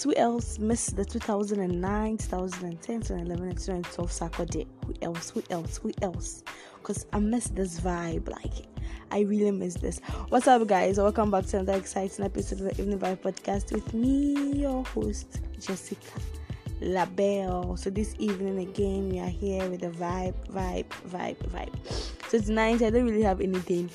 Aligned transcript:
Who 0.00 0.14
else 0.16 0.58
missed 0.58 0.96
the 0.96 1.04
2009, 1.04 2.16
2010, 2.16 3.00
2011, 3.02 3.48
and 3.48 3.56
2012 3.56 4.10
Soccer 4.10 4.44
Day? 4.46 4.66
Who 4.86 4.94
else? 5.02 5.30
Who 5.30 5.42
else? 5.50 5.76
Who 5.76 5.92
else? 6.00 6.42
Because 6.78 7.06
I 7.12 7.20
miss 7.20 7.48
this 7.48 7.78
vibe. 7.78 8.28
Like, 8.28 8.66
I 9.12 9.20
really 9.20 9.50
miss 9.50 9.74
this. 9.74 10.00
What's 10.30 10.48
up, 10.48 10.66
guys? 10.66 10.98
Welcome 10.98 11.30
back 11.30 11.46
to 11.46 11.58
another 11.58 11.78
exciting 11.78 12.24
episode 12.24 12.60
of 12.60 12.74
the 12.74 12.82
Evening 12.82 12.98
Vibe 12.98 13.18
Podcast 13.18 13.70
with 13.72 13.92
me, 13.92 14.54
your 14.62 14.84
host, 14.86 15.40
Jessica 15.60 16.18
Labelle. 16.80 17.76
So, 17.76 17.90
this 17.90 18.16
evening 18.18 18.58
again, 18.58 19.10
we 19.10 19.20
are 19.20 19.26
here 19.26 19.68
with 19.68 19.82
the 19.82 19.90
vibe, 19.90 20.34
vibe, 20.48 20.86
vibe, 21.08 21.36
vibe. 21.50 22.28
So, 22.28 22.40
tonight, 22.40 22.82
I 22.82 22.90
don't 22.90 23.04
really 23.04 23.22
have 23.22 23.40
anything 23.40 23.90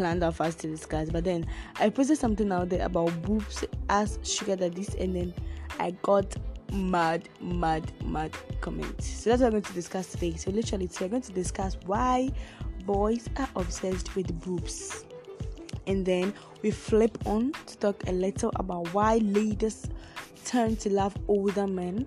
planned 0.00 0.34
for 0.34 0.44
us 0.44 0.54
to 0.54 0.66
discuss. 0.66 1.10
But 1.10 1.24
then 1.24 1.46
I 1.76 1.90
posted 1.90 2.16
something 2.16 2.50
out 2.50 2.70
there 2.70 2.86
about 2.86 3.20
boobs 3.20 3.66
as 3.90 4.18
sugar 4.22 4.56
daddies, 4.56 4.94
and 4.94 5.14
then 5.14 5.34
I 5.78 5.90
got 6.02 6.34
mad, 6.72 7.28
mad, 7.42 7.92
mad 8.06 8.34
comments. 8.62 9.06
So 9.06 9.28
that's 9.28 9.42
what 9.42 9.48
I'm 9.48 9.52
going 9.52 9.62
to 9.64 9.72
discuss 9.74 10.06
today. 10.06 10.36
So 10.36 10.50
literally, 10.52 10.88
today 10.88 11.04
we're 11.04 11.10
going 11.10 11.22
to 11.22 11.32
discuss 11.32 11.76
why 11.84 12.30
boys 12.86 13.28
are 13.36 13.48
obsessed 13.56 14.16
with 14.16 14.40
boobs. 14.40 15.04
And 15.86 16.06
then 16.06 16.32
we 16.62 16.70
flip 16.70 17.18
on 17.26 17.52
to 17.66 17.76
talk 17.76 18.02
a 18.08 18.12
little 18.12 18.52
about 18.56 18.88
why 18.94 19.18
ladies 19.18 19.90
turn 20.46 20.76
to 20.76 20.88
love 20.88 21.14
older 21.28 21.66
men. 21.66 22.06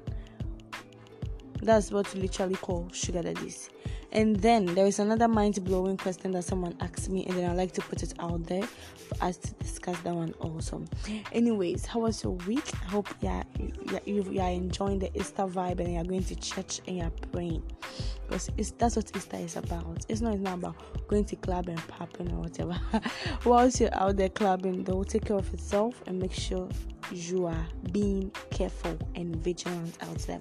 That's 1.61 1.91
what 1.91 2.11
we 2.15 2.21
literally 2.21 2.55
call 2.55 2.89
sugar 2.91 3.21
daddies. 3.21 3.69
And 4.13 4.35
then 4.35 4.67
there 4.67 4.85
is 4.85 4.99
another 4.99 5.27
mind 5.27 5.63
blowing 5.65 5.97
question 5.97 6.31
that 6.31 6.43
someone 6.43 6.75
asked 6.79 7.09
me, 7.09 7.25
and 7.25 7.35
then 7.35 7.49
I'd 7.49 7.57
like 7.57 7.71
to 7.73 7.81
put 7.81 8.03
it 8.03 8.13
out 8.19 8.45
there 8.45 8.61
for 8.61 9.23
us 9.23 9.37
to 9.37 9.53
discuss 9.55 9.99
that 10.01 10.13
one 10.13 10.33
also. 10.39 10.85
Anyways, 11.31 11.87
how 11.87 12.01
was 12.01 12.23
your 12.23 12.33
week? 12.47 12.71
I 12.85 12.89
hope 12.91 13.09
yeah, 13.21 13.41
you, 14.05 14.23
you 14.23 14.39
are 14.39 14.51
enjoying 14.51 14.99
the 14.99 15.09
Easter 15.17 15.43
vibe 15.43 15.79
and 15.79 15.93
you're 15.93 16.03
going 16.03 16.23
to 16.25 16.35
church 16.35 16.79
and 16.87 16.97
you're 16.97 17.11
praying 17.31 17.63
because 18.27 18.73
that's 18.77 18.95
what 18.95 19.11
Easter 19.15 19.37
is 19.37 19.55
about. 19.55 20.05
It's 20.07 20.21
not, 20.21 20.35
it's 20.35 20.43
not 20.43 20.59
about 20.59 21.07
going 21.07 21.25
to 21.25 21.35
club 21.35 21.67
and 21.67 21.87
popping 21.87 22.31
or 22.31 22.41
whatever. 22.41 22.79
Whilst 23.45 23.81
you're 23.81 23.93
out 23.93 24.17
there 24.17 24.29
clubbing, 24.29 24.83
they 24.83 24.93
will 24.93 25.03
take 25.03 25.25
care 25.25 25.37
of 25.37 25.51
itself 25.53 26.03
and 26.05 26.19
make 26.19 26.33
sure 26.33 26.69
you 27.11 27.45
are 27.45 27.67
being 27.91 28.31
careful 28.49 28.97
and 29.15 29.35
vigilant 29.37 29.97
out 30.03 30.17
there. 30.19 30.39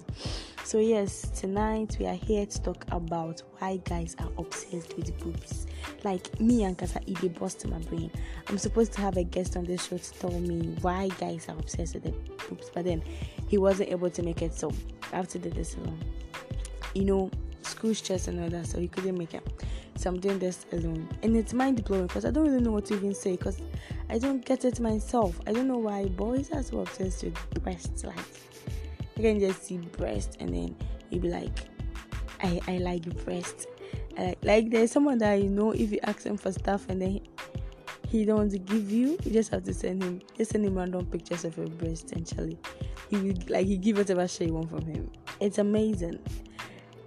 So, 0.63 0.79
yes, 0.79 1.29
tonight 1.39 1.97
we 1.99 2.05
are 2.05 2.15
here 2.15 2.45
to 2.45 2.61
talk 2.61 2.85
about 2.91 3.43
why 3.59 3.81
guys 3.83 4.15
are 4.19 4.29
obsessed 4.37 4.95
with 4.95 5.17
boobs. 5.19 5.67
Like 6.03 6.39
me 6.39 6.63
and 6.63 6.77
Kasa 6.77 6.99
Ide 7.07 7.37
bust 7.37 7.65
my 7.67 7.79
brain. 7.79 8.09
I'm 8.47 8.57
supposed 8.57 8.93
to 8.93 9.01
have 9.01 9.17
a 9.17 9.23
guest 9.23 9.57
on 9.57 9.65
this 9.65 9.87
show 9.87 9.97
to 9.97 10.13
tell 10.13 10.31
me 10.31 10.75
why 10.81 11.09
guys 11.19 11.49
are 11.49 11.57
obsessed 11.57 11.95
with 11.95 12.03
the 12.03 12.11
boobs, 12.47 12.69
but 12.73 12.85
then 12.85 13.03
he 13.47 13.57
wasn't 13.57 13.89
able 13.89 14.09
to 14.09 14.23
make 14.23 14.41
it, 14.41 14.53
so 14.53 14.71
I 15.11 15.17
have 15.17 15.27
to 15.29 15.39
do 15.39 15.49
this 15.49 15.75
alone. 15.75 15.99
You 16.93 17.05
know, 17.05 17.31
school 17.61 17.93
stress 17.93 18.27
and 18.27 18.41
all 18.41 18.49
that, 18.49 18.67
so 18.67 18.79
he 18.79 18.87
couldn't 18.87 19.17
make 19.17 19.33
it. 19.33 19.45
So 19.95 20.09
I'm 20.09 20.19
doing 20.19 20.39
this 20.39 20.65
alone, 20.71 21.07
and 21.21 21.35
it's 21.35 21.53
mind 21.53 21.83
blowing 21.83 22.07
because 22.07 22.25
I 22.25 22.31
don't 22.31 22.45
really 22.45 22.61
know 22.61 22.71
what 22.71 22.85
to 22.85 22.95
even 22.95 23.13
say 23.13 23.31
because 23.31 23.61
I 24.09 24.19
don't 24.19 24.45
get 24.45 24.65
it 24.65 24.79
myself. 24.79 25.39
I 25.47 25.53
don't 25.53 25.67
know 25.67 25.77
why 25.77 26.05
boys 26.05 26.51
are 26.51 26.63
so 26.63 26.79
obsessed 26.79 27.23
with 27.23 27.63
breasts. 27.63 28.03
Like, 28.03 28.17
you 29.15 29.23
can 29.23 29.39
just 29.39 29.63
see 29.63 29.77
breast 29.77 30.37
and 30.39 30.53
then 30.53 30.75
you 31.09 31.19
be 31.19 31.29
like, 31.29 31.59
I, 32.41 32.59
I 32.67 32.77
like 32.77 33.03
breast. 33.25 33.67
I 34.17 34.35
like, 34.43 34.69
there's 34.69 34.91
someone 34.91 35.17
that 35.19 35.41
you 35.41 35.49
know 35.49 35.71
if 35.71 35.91
you 35.91 35.99
ask 36.03 36.25
him 36.25 36.37
for 36.37 36.51
stuff 36.51 36.87
and 36.89 37.01
then 37.01 37.09
he, 37.11 37.23
he 38.09 38.25
don't 38.25 38.37
want 38.37 38.51
to 38.51 38.59
give 38.59 38.91
you, 38.91 39.17
you 39.23 39.31
just 39.31 39.49
have 39.51 39.63
to 39.63 39.73
send 39.73 40.03
him 40.03 40.21
just 40.37 40.51
send 40.51 40.65
him 40.65 40.75
random 40.75 41.05
pictures 41.05 41.45
of 41.45 41.57
your 41.57 41.67
breast 41.67 42.11
and 42.11 42.27
Charlie. 42.27 42.59
He 43.09 43.17
will 43.17 43.35
like 43.49 43.65
he 43.65 43.77
give 43.77 43.97
whatever 43.97 44.27
shit 44.27 44.49
you 44.49 44.53
want 44.53 44.69
from 44.69 44.85
him. 44.85 45.09
It's 45.39 45.57
amazing. 45.57 46.19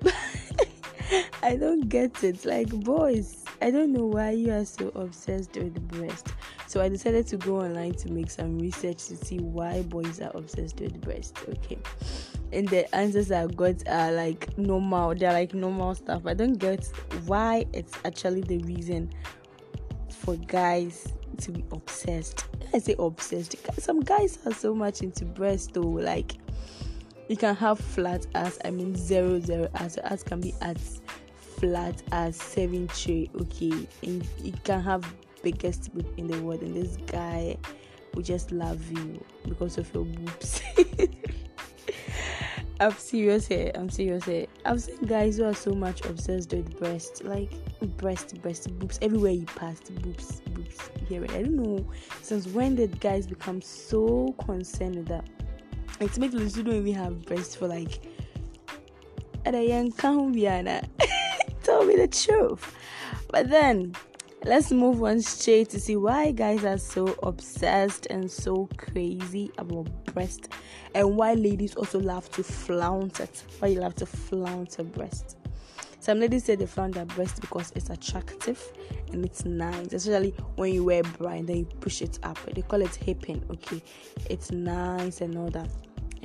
I 1.43 1.55
don't 1.55 1.89
get 1.89 2.25
it. 2.25 2.45
Like 2.45 2.69
boys, 2.71 3.45
I 3.63 3.71
don't 3.71 3.93
know 3.93 4.07
why 4.07 4.31
you 4.31 4.53
are 4.53 4.65
so 4.65 4.89
obsessed 4.97 5.55
with 5.57 5.81
breast. 5.89 6.28
So 6.66 6.81
I 6.81 6.88
decided 6.88 7.27
to 7.28 7.37
go 7.37 7.60
online 7.60 7.94
to 7.94 8.10
make 8.10 8.28
some 8.31 8.59
research 8.59 9.06
to 9.06 9.16
see 9.16 9.38
why 9.38 9.82
boys 9.82 10.21
are 10.21 10.32
obsessed 10.34 10.81
with 10.81 11.00
breasts. 11.00 11.41
Okay. 11.49 11.78
And 12.53 12.69
the 12.69 12.93
answers 12.94 13.31
I 13.31 13.47
got 13.47 13.87
are 13.88 14.12
like 14.12 14.56
normal. 14.59 15.15
They're 15.15 15.32
like 15.32 15.54
normal 15.54 15.94
stuff. 15.94 16.27
I 16.27 16.34
don't 16.34 16.54
get 16.54 16.87
why 17.27 17.66
it's 17.72 17.93
actually 18.04 18.43
the 18.43 18.59
reason 18.59 19.12
for 20.10 20.37
guys 20.37 21.12
to 21.38 21.53
be 21.53 21.65
obsessed. 21.71 22.47
I 22.75 22.78
say 22.78 22.97
obsessed. 22.98 23.56
Some 23.81 24.00
guys 24.00 24.38
are 24.44 24.54
so 24.54 24.75
much 24.75 25.03
into 25.03 25.25
breasts 25.25 25.69
though. 25.72 25.83
Like 25.83 26.34
you 27.28 27.37
can 27.37 27.54
have 27.54 27.78
flat 27.78 28.27
ass. 28.34 28.59
I 28.65 28.71
mean 28.71 28.97
zero 28.97 29.38
zero 29.38 29.69
ass. 29.75 29.97
Your 29.97 30.06
ass 30.06 30.25
can 30.25 30.41
be 30.41 30.53
as 30.62 31.00
flat 31.38 32.03
as 32.10 32.37
seven 32.37 32.88
tray. 32.88 33.31
Okay, 33.41 33.87
and 34.03 34.27
you 34.43 34.53
can 34.65 34.83
have 34.83 35.04
biggest 35.47 35.95
boob 35.95 36.07
in 36.17 36.27
the 36.27 36.43
world, 36.43 36.61
and 36.62 36.75
this 36.75 36.97
guy 37.07 37.57
will 38.15 38.23
just 38.23 38.51
love 38.51 38.91
you 38.91 39.25
because 39.49 39.79
of 39.79 39.89
your 39.95 40.05
boobs. 40.05 40.61
I'm 42.81 42.91
serious 42.93 43.47
here. 43.47 43.71
I'm 43.77 43.89
serious 43.89 44.25
here. 44.25 44.47
I've 44.65 44.83
seen 44.83 44.99
guys 45.07 45.37
who 45.37 45.45
are 45.45 45.55
so 45.55 45.71
much 45.71 46.05
obsessed 46.05 46.53
with 46.53 46.77
breasts, 46.81 47.23
like 47.23 47.53
breast, 47.97 48.43
breast, 48.43 48.77
boobs 48.81 48.99
everywhere 49.01 49.31
you 49.31 49.47
pass, 49.47 49.79
boobs, 49.81 50.41
boobs. 50.41 50.91
Here, 51.09 51.23
I 51.23 51.43
don't 51.43 51.57
know 51.57 51.87
since 52.23 52.49
when 52.49 52.75
did 52.75 53.01
guys 53.01 53.28
become 53.28 53.63
so 53.63 54.34
concerned 54.45 55.07
that. 55.07 55.25
It's 56.01 56.19
made 56.19 56.34
you 56.34 56.41
don't 56.41 56.75
even 56.75 56.93
have 56.95 57.25
breasts 57.25 57.55
for 57.55 57.69
like 57.69 58.05
at 59.45 59.55
a 59.55 59.65
young. 59.65 59.93
Tell 61.63 61.84
me 61.84 61.97
the 61.97 62.09
truth. 62.09 62.75
But 63.31 63.49
then 63.49 63.95
let's 64.47 64.71
move 64.71 65.03
on 65.03 65.21
straight 65.21 65.69
to 65.69 65.81
see 65.81 65.97
why 65.97 66.31
guys 66.31 66.65
are 66.65 66.79
so 66.79 67.17
obsessed 67.25 68.07
and 68.07 68.31
so 68.31 68.69
crazy 68.77 69.51
about 69.59 69.89
breast 70.15 70.51
and 70.95 71.17
why 71.17 71.34
ladies 71.34 71.75
also 71.75 71.99
love 71.99 72.31
to 72.31 72.45
flaunt 72.45 73.19
it. 73.19 73.43
Why 73.59 73.69
you 73.69 73.81
love 73.81 73.97
to 73.97 74.07
flaunt 74.07 74.79
a 74.79 74.84
breast. 74.84 75.37
Some 75.99 76.21
ladies 76.21 76.45
say 76.45 76.55
they 76.55 76.67
flaunt 76.67 76.95
their 76.95 77.07
breast 77.07 77.41
because 77.41 77.73
it's 77.75 77.91
attractive 77.91 78.62
and 79.13 79.25
it's 79.25 79.45
nice, 79.45 79.93
especially 79.93 80.33
when 80.54 80.72
you 80.72 80.84
wear 80.84 81.03
bra 81.03 81.31
and 81.33 81.49
then 81.49 81.57
you 81.57 81.65
push 81.65 82.01
it 82.01 82.21
up. 82.22 82.39
They 82.54 82.63
call 82.63 82.83
it 82.83 82.95
hipping, 82.95 83.42
okay? 83.51 83.83
It's 84.31 84.53
nice 84.53 85.22
and 85.22 85.37
all 85.37 85.51
that. 85.51 85.71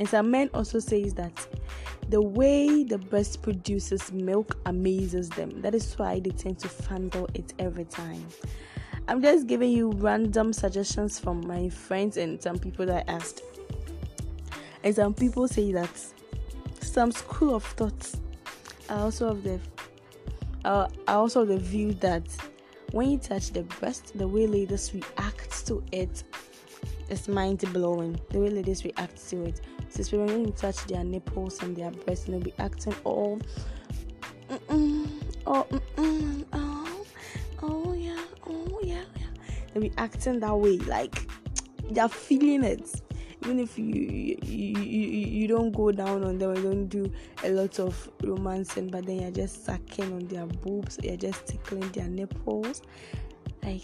And 0.01 0.09
some 0.09 0.31
men 0.31 0.49
also 0.55 0.79
says 0.79 1.13
that 1.13 1.47
the 2.09 2.19
way 2.19 2.83
the 2.83 2.97
breast 2.97 3.43
produces 3.43 4.11
milk 4.11 4.57
amazes 4.65 5.29
them. 5.29 5.61
That 5.61 5.75
is 5.75 5.93
why 5.93 6.19
they 6.19 6.31
tend 6.31 6.57
to 6.61 6.69
fondle 6.69 7.29
it 7.35 7.53
every 7.59 7.85
time. 7.85 8.25
I'm 9.07 9.21
just 9.21 9.45
giving 9.45 9.69
you 9.69 9.91
random 9.91 10.53
suggestions 10.53 11.19
from 11.19 11.45
my 11.45 11.69
friends 11.69 12.17
and 12.17 12.41
some 12.41 12.57
people 12.57 12.87
that 12.87 13.07
I 13.07 13.13
asked. 13.13 13.43
And 14.83 14.95
some 14.95 15.13
people 15.13 15.47
say 15.47 15.71
that 15.73 15.91
some 16.79 17.11
school 17.11 17.53
of 17.53 17.63
thoughts 17.63 18.17
are 18.89 19.01
also 19.01 19.27
of 19.27 19.43
the 19.43 19.59
uh, 20.65 20.87
are 21.07 21.17
also 21.17 21.45
the 21.45 21.59
view 21.59 21.93
that 21.93 22.23
when 22.91 23.11
you 23.11 23.19
touch 23.19 23.51
the 23.51 23.61
breast, 23.61 24.17
the 24.17 24.27
way 24.27 24.47
ladies 24.47 24.95
react 24.95 25.67
to 25.67 25.83
it 25.91 26.23
is 27.11 27.27
mind 27.27 27.59
blowing. 27.71 28.19
The 28.31 28.39
way 28.39 28.49
ladies 28.49 28.83
react 28.83 29.29
to 29.29 29.43
it. 29.43 29.61
So 29.91 30.17
when 30.17 30.45
you 30.45 30.51
touch 30.51 30.85
their 30.87 31.03
nipples 31.03 31.61
and 31.61 31.75
their 31.75 31.91
breasts, 31.91 32.25
and 32.27 32.35
they'll 32.35 32.43
be 32.43 32.53
acting 32.59 32.95
all, 33.03 33.39
mm-mm, 34.49 35.07
oh, 35.45 35.67
mm-mm, 35.69 36.45
oh, 36.53 37.05
oh 37.61 37.93
yeah, 37.93 38.23
oh 38.47 38.79
yeah, 38.81 39.03
yeah. 39.19 39.25
They'll 39.73 39.83
be 39.83 39.91
acting 39.97 40.39
that 40.39 40.55
way, 40.55 40.77
like 40.77 41.27
they're 41.91 42.09
feeling 42.09 42.63
it. 42.63 43.01
Even 43.43 43.59
if 43.59 43.77
you 43.77 43.85
you, 43.85 44.79
you 44.79 45.27
you 45.27 45.47
don't 45.47 45.71
go 45.71 45.91
down 45.91 46.23
on 46.23 46.37
them, 46.37 46.55
you 46.55 46.61
don't 46.61 46.87
do 46.87 47.11
a 47.43 47.49
lot 47.49 47.79
of 47.79 48.09
romancing, 48.23 48.87
but 48.87 49.05
then 49.05 49.21
you're 49.21 49.31
just 49.31 49.65
sucking 49.65 50.13
on 50.13 50.27
their 50.27 50.45
boobs, 50.45 50.99
you're 51.03 51.17
just 51.17 51.47
tickling 51.47 51.89
their 51.91 52.07
nipples, 52.07 52.81
like 53.63 53.81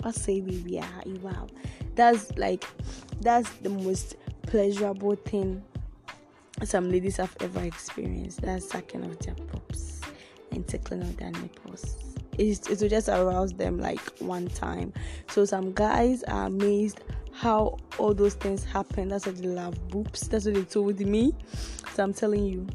what 0.00 0.14
say 0.14 0.40
baby, 0.40 0.74
yeah, 0.74 0.88
wow. 1.22 1.46
That's 1.94 2.36
like 2.36 2.64
that's 3.20 3.50
the 3.56 3.70
most 3.70 4.16
pleasurable 4.46 5.16
thing 5.16 5.62
some 6.64 6.90
ladies 6.90 7.18
have 7.18 7.36
ever 7.40 7.60
experienced. 7.60 8.40
That's 8.40 8.70
sucking 8.70 9.04
of 9.04 9.18
their 9.18 9.34
boobs 9.34 10.00
and 10.52 10.66
tickling 10.66 11.02
of 11.02 11.16
their 11.16 11.30
nipples. 11.30 11.96
It, 12.38 12.70
it 12.70 12.80
will 12.80 12.88
just 12.88 13.08
arouse 13.08 13.52
them 13.52 13.78
like 13.78 14.00
one 14.18 14.48
time. 14.48 14.92
So 15.28 15.44
some 15.44 15.72
guys 15.72 16.22
are 16.24 16.46
amazed 16.46 17.00
how 17.32 17.78
all 17.98 18.14
those 18.14 18.34
things 18.34 18.64
happen. 18.64 19.08
That's 19.08 19.26
what 19.26 19.36
they 19.36 19.48
love 19.48 19.88
boobs. 19.88 20.28
That's 20.28 20.46
what 20.46 20.54
they 20.54 20.62
told 20.64 20.98
me. 21.00 21.34
So 21.94 22.02
I'm 22.02 22.14
telling 22.14 22.44
you, 22.46 22.66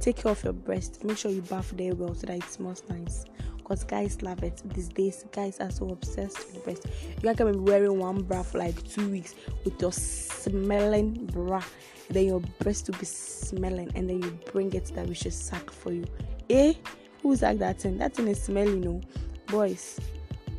take 0.00 0.16
care 0.16 0.32
of 0.32 0.44
your 0.44 0.52
breast. 0.52 1.02
Make 1.04 1.16
sure 1.16 1.30
you 1.30 1.42
bath 1.42 1.72
there 1.76 1.94
well 1.94 2.14
so 2.14 2.26
that 2.26 2.36
it 2.36 2.44
smells 2.44 2.82
nice. 2.90 3.24
Because 3.66 3.82
guys 3.82 4.22
love 4.22 4.44
it 4.44 4.62
these 4.74 4.88
days. 4.88 5.24
Guys 5.32 5.58
are 5.58 5.72
so 5.72 5.88
obsessed 5.88 6.38
with 6.52 6.62
breast. 6.62 6.86
You 7.20 7.34
can 7.34 7.50
be 7.50 7.58
wearing 7.58 7.98
one 7.98 8.22
bra 8.22 8.44
for 8.44 8.58
like 8.58 8.80
two 8.88 9.10
weeks 9.10 9.34
with 9.64 9.82
your 9.82 9.90
smelling 9.90 11.26
bra. 11.26 11.60
Then 12.08 12.26
your 12.26 12.40
breast 12.60 12.86
will 12.86 12.96
be 12.98 13.06
smelling, 13.06 13.90
and 13.96 14.08
then 14.08 14.22
you 14.22 14.38
bring 14.52 14.72
it 14.72 14.92
that 14.94 15.08
we 15.08 15.14
should 15.14 15.32
suck 15.32 15.72
for 15.72 15.90
you. 15.90 16.04
Eh? 16.48 16.74
Who's 17.22 17.42
like 17.42 17.58
that 17.58 17.80
thing? 17.80 17.98
That 17.98 18.14
thing 18.14 18.28
is 18.28 18.48
you 18.48 18.76
know. 18.76 19.00
Boys, 19.48 19.98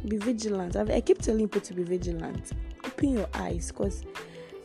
be 0.05 0.17
vigilant. 0.17 0.75
I 0.75 0.99
keep 0.99 1.21
telling 1.21 1.47
people 1.47 1.61
to 1.61 1.73
be 1.73 1.83
vigilant. 1.83 2.51
Open 2.83 3.09
your 3.13 3.29
eyes, 3.33 3.71
cause 3.71 4.03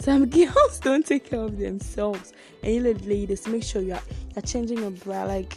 some 0.00 0.26
girls 0.30 0.80
don't 0.80 1.06
take 1.06 1.30
care 1.30 1.42
of 1.42 1.58
themselves. 1.58 2.32
And 2.64 2.74
you 2.74 2.82
ladies, 2.82 3.46
make 3.46 3.62
sure 3.62 3.82
you 3.82 3.94
are 3.94 4.02
you're 4.34 4.42
changing 4.42 4.78
your 4.78 4.90
bra 4.90 5.22
like 5.26 5.56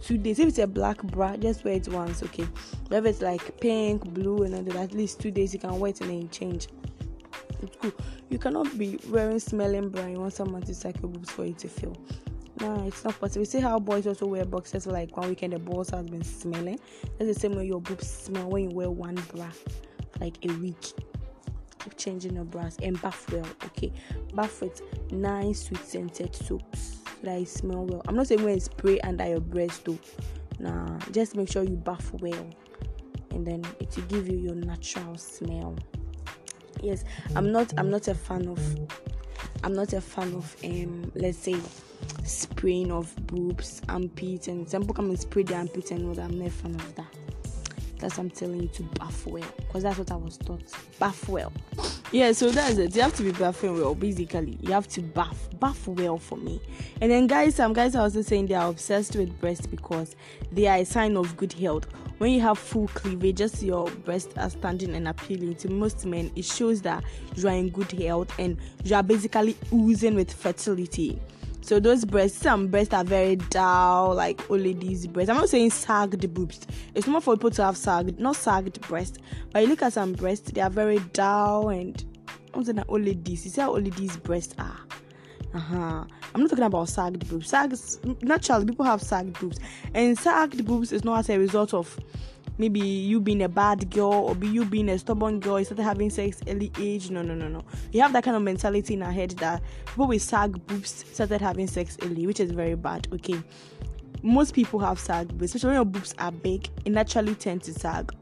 two 0.00 0.18
days. 0.18 0.38
If 0.38 0.48
it's 0.48 0.58
a 0.58 0.66
black 0.66 1.02
bra, 1.02 1.36
just 1.36 1.64
wear 1.64 1.74
it 1.74 1.88
once, 1.88 2.22
okay? 2.22 2.46
If 2.90 3.04
it's 3.04 3.22
like 3.22 3.60
pink, 3.60 4.04
blue, 4.12 4.42
and 4.44 4.54
then 4.54 4.76
at 4.76 4.92
least 4.92 5.20
two 5.20 5.30
days 5.30 5.52
you 5.52 5.60
can 5.60 5.78
wear 5.78 5.90
it 5.90 6.00
and 6.00 6.10
then 6.10 6.28
change. 6.30 6.68
It's 7.62 7.76
cool. 7.76 7.92
You 8.28 8.38
cannot 8.38 8.78
be 8.78 8.98
wearing 9.08 9.40
smelling 9.40 9.88
bra. 9.88 10.06
You 10.06 10.20
want 10.20 10.32
someone 10.32 10.62
to 10.62 10.74
suck 10.74 11.00
your 11.00 11.10
boobs 11.10 11.30
for 11.30 11.44
you 11.44 11.54
to 11.54 11.68
feel. 11.68 11.96
No, 12.60 12.84
it's 12.86 13.04
not 13.04 13.18
possible. 13.20 13.46
See 13.46 13.60
how 13.60 13.78
boys 13.78 14.06
also 14.06 14.26
wear 14.26 14.44
boxers 14.44 14.84
for 14.84 14.92
like 14.92 15.16
one 15.16 15.28
weekend 15.28 15.52
the 15.52 15.58
balls 15.58 15.90
has 15.90 16.04
been 16.06 16.24
smelling. 16.24 16.78
That's 17.18 17.32
the 17.32 17.38
same 17.38 17.54
way 17.54 17.66
your 17.66 17.80
boobs 17.80 18.08
smell 18.08 18.50
when 18.50 18.70
you 18.70 18.76
wear 18.76 18.90
one 18.90 19.14
bra 19.34 19.48
like 20.20 20.44
a 20.44 20.52
week. 20.54 20.92
Keep 21.78 21.96
changing 21.96 22.34
your 22.34 22.44
bras 22.44 22.76
and 22.82 23.00
bath 23.00 23.32
well, 23.32 23.46
okay? 23.66 23.92
Bath 24.34 24.60
with 24.60 24.82
nice 25.12 25.66
sweet 25.66 25.84
scented 25.84 26.34
soaps 26.34 26.97
that 27.22 27.40
it 27.40 27.48
smell 27.48 27.84
well. 27.84 28.02
I'm 28.06 28.16
not 28.16 28.26
saying 28.26 28.42
when 28.42 28.58
spray 28.60 29.00
under 29.00 29.26
your 29.26 29.40
breast 29.40 29.84
though. 29.84 29.98
Nah, 30.58 30.98
just 31.12 31.36
make 31.36 31.50
sure 31.50 31.62
you 31.62 31.76
bath 31.76 32.12
well, 32.14 32.46
and 33.30 33.46
then 33.46 33.64
it 33.80 33.94
will 33.96 34.04
give 34.04 34.28
you 34.28 34.38
your 34.38 34.54
natural 34.54 35.16
smell. 35.16 35.76
Yes, 36.82 37.04
I'm 37.34 37.52
not. 37.52 37.72
I'm 37.76 37.90
not 37.90 38.08
a 38.08 38.14
fan 38.14 38.48
of. 38.48 38.60
I'm 39.64 39.74
not 39.74 39.92
a 39.92 40.00
fan 40.00 40.34
of 40.34 40.56
um. 40.64 41.12
Let's 41.14 41.38
say 41.38 41.56
spraying 42.24 42.92
of 42.92 43.14
boobs, 43.26 43.82
armpits, 43.88 44.48
and 44.48 44.68
some 44.68 44.82
people 44.82 44.94
come 44.94 45.10
and 45.10 45.20
spray 45.20 45.42
the 45.42 45.56
armpits 45.56 45.90
and 45.90 46.06
all 46.06 46.14
that. 46.14 46.24
I'm 46.24 46.38
not 46.38 46.48
a 46.48 46.50
fan 46.50 46.74
of 46.74 46.94
that. 46.96 47.14
That's 47.98 48.18
I'm 48.18 48.30
telling 48.30 48.62
you 48.62 48.68
to 48.68 48.82
bath 48.82 49.26
well, 49.26 49.44
because 49.56 49.82
that's 49.82 49.98
what 49.98 50.10
I 50.10 50.16
was 50.16 50.38
taught. 50.38 50.62
Bath 50.98 51.28
well. 51.28 51.52
Yeah, 52.12 52.32
so 52.32 52.50
that's 52.50 52.78
it. 52.78 52.94
You 52.94 53.02
have 53.02 53.14
to 53.16 53.22
be 53.22 53.32
bathing 53.32 53.74
well, 53.74 53.94
basically. 53.94 54.58
You 54.62 54.72
have 54.72 54.88
to 54.88 55.02
bath. 55.02 55.48
Bath 55.58 55.88
well 55.88 56.18
for 56.18 56.38
me. 56.38 56.60
And 57.00 57.10
then 57.10 57.26
guys, 57.26 57.56
some 57.56 57.72
guys 57.72 57.96
are 57.96 58.02
also 58.02 58.22
saying 58.22 58.46
they 58.46 58.54
are 58.54 58.68
obsessed 58.68 59.16
with 59.16 59.38
breasts 59.40 59.66
because 59.66 60.14
they 60.52 60.66
are 60.66 60.78
a 60.78 60.84
sign 60.84 61.16
of 61.16 61.36
good 61.36 61.52
health. 61.52 61.86
When 62.18 62.32
you 62.32 62.40
have 62.40 62.58
full 62.58 62.88
cleavage, 62.88 63.36
just 63.36 63.62
your 63.62 63.88
breasts 63.90 64.36
are 64.36 64.50
standing 64.50 64.94
and 64.94 65.06
appealing 65.06 65.54
to 65.56 65.68
most 65.68 66.04
men, 66.04 66.32
it 66.34 66.44
shows 66.44 66.82
that 66.82 67.04
you 67.36 67.46
are 67.48 67.54
in 67.54 67.68
good 67.68 67.92
health 67.92 68.32
and 68.38 68.56
you 68.84 68.96
are 68.96 69.02
basically 69.02 69.56
oozing 69.72 70.14
with 70.14 70.32
fertility. 70.32 71.20
So 71.68 71.78
those 71.78 72.06
breasts, 72.06 72.38
some 72.38 72.68
breasts 72.68 72.94
are 72.94 73.04
very 73.04 73.36
dull, 73.36 74.14
like 74.14 74.50
old 74.50 74.62
ladies' 74.62 75.06
breasts. 75.06 75.28
I'm 75.28 75.36
not 75.36 75.50
saying 75.50 75.68
sagged 75.68 76.32
boobs. 76.32 76.66
It's 76.94 77.06
not 77.06 77.22
for 77.22 77.36
people 77.36 77.50
to 77.50 77.64
have 77.64 77.76
sagged, 77.76 78.18
not 78.18 78.36
sagged 78.36 78.80
breasts. 78.88 79.18
But 79.52 79.64
you 79.64 79.68
look 79.68 79.82
at 79.82 79.92
some 79.92 80.14
breasts, 80.14 80.50
they 80.50 80.62
are 80.62 80.70
very 80.70 80.98
dull 81.12 81.68
and 81.68 82.02
I'm 82.54 82.64
saying 82.64 82.82
old 82.88 83.02
ladies. 83.02 83.44
You 83.44 83.50
see 83.50 83.60
how 83.60 83.74
old 83.74 83.84
ladies' 83.84 84.16
breasts 84.16 84.54
are. 84.58 84.80
Uh-huh. 85.52 86.04
I'm 86.34 86.40
not 86.40 86.48
talking 86.48 86.64
about 86.64 86.88
sagged 86.88 87.28
boobs. 87.28 87.50
Sags 87.50 88.00
naturally 88.22 88.64
people 88.64 88.86
have 88.86 89.02
sagged 89.02 89.38
boobs. 89.38 89.60
And 89.92 90.18
sagged 90.18 90.64
boobs 90.64 90.90
is 90.90 91.04
not 91.04 91.18
as 91.18 91.28
a 91.28 91.38
result 91.38 91.74
of 91.74 92.00
maybe 92.58 92.80
you 92.80 93.20
being 93.20 93.42
a 93.42 93.48
bad 93.48 93.90
girl 93.90 94.12
or 94.12 94.34
be 94.34 94.48
you 94.48 94.64
being 94.64 94.88
a 94.88 94.98
stubborn 94.98 95.40
girl, 95.40 95.58
you 95.58 95.64
started 95.64 95.84
having 95.84 96.10
sex 96.10 96.40
early 96.46 96.70
age. 96.78 97.10
No, 97.10 97.22
no, 97.22 97.34
no, 97.34 97.48
no. 97.48 97.64
You 97.92 98.02
have 98.02 98.12
that 98.12 98.24
kind 98.24 98.36
of 98.36 98.42
mentality 98.42 98.94
in 98.94 99.02
our 99.02 99.12
head 99.12 99.30
that 99.38 99.62
people 99.86 100.08
with 100.08 100.22
sag 100.22 100.66
boobs 100.66 101.04
started 101.12 101.40
having 101.40 101.68
sex 101.68 101.96
early, 102.02 102.26
which 102.26 102.40
is 102.40 102.50
very 102.50 102.74
bad. 102.74 103.08
Okay. 103.14 103.40
Most 104.22 104.52
people 104.52 104.80
have 104.80 104.98
sag 104.98 105.28
boobs, 105.28 105.54
especially 105.54 105.68
when 105.68 105.76
your 105.76 105.84
boobs 105.84 106.14
are 106.18 106.32
big, 106.32 106.68
it 106.84 106.90
naturally 106.90 107.36
tend 107.36 107.62
to 107.62 107.72
sag. 107.72 108.12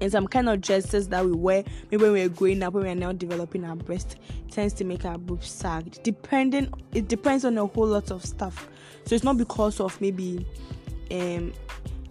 And 0.00 0.12
some 0.12 0.26
kind 0.26 0.48
of 0.48 0.60
dresses 0.60 1.08
that 1.08 1.24
we 1.24 1.32
wear, 1.32 1.64
maybe 1.90 2.02
when 2.02 2.12
we're 2.12 2.28
growing 2.28 2.62
up, 2.62 2.74
when 2.74 2.84
we're 2.84 2.94
now 2.94 3.12
developing 3.12 3.64
our 3.64 3.76
breast, 3.76 4.16
tends 4.50 4.74
to 4.74 4.84
make 4.84 5.04
our 5.04 5.16
boobs 5.16 5.50
sag. 5.50 6.02
Depending, 6.02 6.72
it 6.92 7.08
depends 7.08 7.44
on 7.44 7.56
a 7.58 7.66
whole 7.66 7.86
lot 7.86 8.10
of 8.10 8.24
stuff. 8.24 8.68
So 9.04 9.14
it's 9.14 9.24
not 9.24 9.38
because 9.38 9.80
of 9.80 9.98
maybe 10.00 10.46
um 11.10 11.52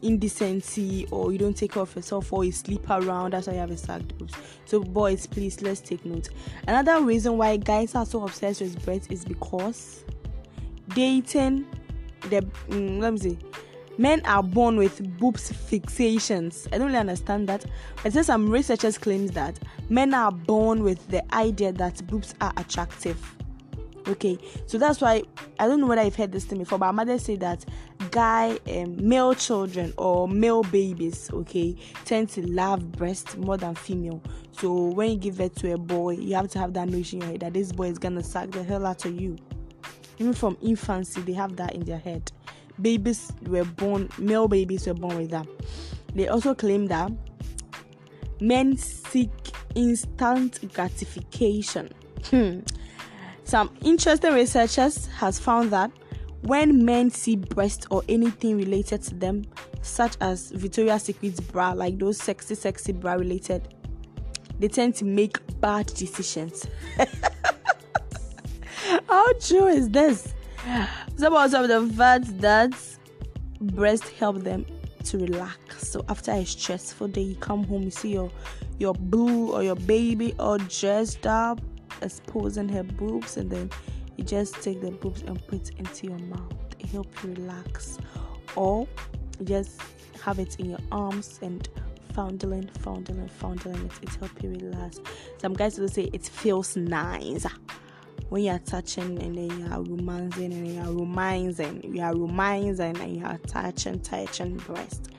indecency 0.06 1.08
or 1.12 1.32
you 1.32 1.38
don't 1.38 1.58
take 1.58 1.74
care 1.74 1.84
of 1.84 1.96
yourself 1.96 2.32
or 2.32 2.44
you 2.44 2.52
sleep 2.52 2.90
around 2.90 3.34
that's 3.34 3.48
why 3.48 3.54
you 3.54 3.60
have 3.60 3.72
a 3.72 3.78
sagged 3.78 4.18
boobs 4.18 4.36
so 4.66 4.82
boys 4.82 5.26
please 5.26 5.62
let's 5.62 5.82
take 5.82 6.06
note. 6.06 6.30
Another 6.68 7.04
reason 7.04 7.38
why 7.38 7.58
guys 7.58 7.96
are 7.96 8.06
so 8.06 8.24
obsessed 8.24 8.62
with 8.62 8.84
breasts 8.86 9.08
is 9.10 9.26
because 9.26 10.04
dating 10.94 11.66
the 12.30 12.42
mm, 12.70 13.00
let 13.00 13.14
me 13.14 13.20
see. 13.20 13.38
Men 13.98 14.22
are 14.26 14.44
born 14.44 14.76
with 14.76 15.18
boobs 15.18 15.52
fixations. 15.52 16.68
I 16.74 16.78
don't 16.78 16.88
really 16.88 17.00
understand 17.00 17.48
that. 17.48 17.66
But 18.04 18.12
then 18.12 18.26
some 18.26 18.50
researchers 18.50 18.98
claims 18.98 19.32
that 19.32 19.58
men 19.90 20.14
are 20.14 20.32
born 20.32 20.84
with 20.84 21.08
the 21.08 21.24
idea 21.34 21.72
that 21.74 22.06
boobs 22.08 22.36
are 22.42 22.52
attractive 22.58 23.35
okay 24.08 24.38
so 24.66 24.78
that's 24.78 25.02
why 25.02 25.22
i 25.60 25.68
don't 25.68 25.80
know 25.80 25.88
whether 25.88 26.02
i've 26.02 26.16
heard 26.16 26.32
this 26.32 26.46
thing 26.46 26.60
before 26.60 26.78
but 26.78 26.88
my 26.88 27.04
mother 27.04 27.18
said 27.18 27.40
that 27.40 27.66
guy 28.12 28.58
um, 28.70 28.96
male 29.08 29.34
children 29.34 29.94
or 29.98 30.28
male 30.28 30.64
babies 30.64 31.30
okay 31.32 31.76
tend 32.04 32.30
to 32.30 32.46
love 32.48 32.92
breast 32.94 33.38
more 33.38 33.58
than 33.58 33.76
female. 33.76 34.22
So 34.52 34.74
when 34.74 35.12
you 35.12 35.18
give 35.18 35.38
birth 35.38 35.56
to 35.56 35.74
a 35.74 35.78
boy 35.78 36.12
you 36.14 36.36
have 36.36 36.50
to 36.50 36.60
have 36.60 36.74
that 36.74 36.90
notion 36.90 37.20
in 37.20 37.22
your 37.22 37.32
head 37.32 37.42
that 37.42 37.54
this 37.54 37.72
boy 37.72 37.90
is 37.90 37.98
gonna 37.98 38.24
suck 38.24 38.52
the 38.52 38.64
hell 38.64 38.86
out 38.86 39.06
of 39.06 39.20
you. 39.20 39.38
Even 40.18 40.34
from 40.34 40.58
infancy 40.62 41.22
they 41.22 41.34
have 41.34 41.56
that 41.58 41.74
in 41.74 41.84
their 41.84 42.00
head. 42.00 42.32
Babies 42.82 43.32
were 43.48 43.66
born 43.66 44.10
male 44.18 44.48
babies 44.48 44.88
were 44.88 44.94
born 44.94 45.18
with 45.18 45.32
that. 45.32 45.48
They 46.14 46.28
also 46.28 46.54
claim 46.54 46.88
that 46.88 47.12
men 48.40 48.78
seek 48.78 49.32
instant 49.76 50.74
gratification. 50.74 51.92
Hmm. 52.30 52.60
Some 53.46 53.70
interesting 53.84 54.34
researchers 54.34 55.06
has 55.08 55.38
found 55.38 55.70
that 55.70 55.92
when 56.42 56.84
men 56.84 57.12
see 57.12 57.36
breasts 57.36 57.86
or 57.92 58.04
anything 58.10 58.58
related 58.58 59.04
to 59.04 59.14
them, 59.14 59.46
such 59.84 60.18
as 60.20 60.50
Victoria's 60.50 61.04
Secret's 61.04 61.40
bra, 61.40 61.74
like 61.74 62.00
those 62.00 62.18
sexy, 62.18 62.56
sexy 62.56 62.92
bra 62.92 63.14
related, 63.14 63.68
they 64.60 64.68
tend 64.68 64.96
to 64.96 65.06
make 65.06 65.38
bad 65.62 65.86
decisions. 65.88 66.66
How 69.08 69.32
true 69.34 69.68
is 69.68 69.90
this? 69.90 70.34
Some 71.18 71.36
of 71.36 71.52
the 71.52 71.94
fact 71.96 72.40
that 72.42 72.74
breast 73.62 74.08
help 74.10 74.38
them 74.40 74.66
to 75.04 75.20
relax. 75.20 75.88
So 75.88 76.04
after 76.10 76.32
a 76.32 76.44
stressful 76.46 77.10
day, 77.10 77.22
you 77.22 77.36
come 77.36 77.64
home, 77.66 77.84
you 77.84 77.92
see 77.92 78.14
your 78.14 78.32
your 78.80 78.96
boo 78.96 79.52
or 79.52 79.64
your 79.64 79.76
baby 79.76 80.34
all 80.40 80.58
dressed 80.58 81.28
up, 81.28 81.62
exposing 82.02 82.70
her 82.70 82.84
boobs 82.84 83.38
and 83.38 83.50
then 83.50 83.70
you 84.18 84.24
just 84.24 84.62
take 84.62 84.82
the 84.82 84.92
boobs 84.92 85.22
and 85.24 85.46
put 85.48 85.70
it 85.70 85.80
into 85.80 86.08
your 86.08 86.20
mouth. 86.20 86.54
It 86.80 86.88
helps 86.88 87.24
you 87.24 87.34
relax. 87.34 87.98
Or 88.56 88.88
you 89.40 89.46
just 89.46 89.82
have 90.24 90.40
it 90.40 90.60
in 90.60 90.70
your 90.72 90.80
arms 90.92 91.40
and 91.42 91.68
fondling 92.14 92.70
fondling 92.80 93.28
fondling 93.28 93.86
it. 93.86 93.92
It 94.02 94.16
helps 94.16 94.42
you 94.42 94.52
relax. 94.52 95.00
Some 95.38 95.54
guys 95.54 95.78
will 95.78 95.90
say 95.90 96.10
it 96.14 96.26
feels 96.26 96.76
nice. 96.78 97.46
When 98.30 98.44
you're 98.44 98.60
touching 98.60 99.22
and 99.22 99.38
then 99.38 99.60
you're 99.60 99.82
romancing 99.84 100.52
and 100.54 100.74
you're 100.74 100.86
romancing 100.86 101.94
you're 101.94 102.16
romancing 102.16 102.98
and 102.98 103.18
you're 103.18 103.38
touching 103.46 104.00
touching 104.00 104.58
breast 104.58 105.12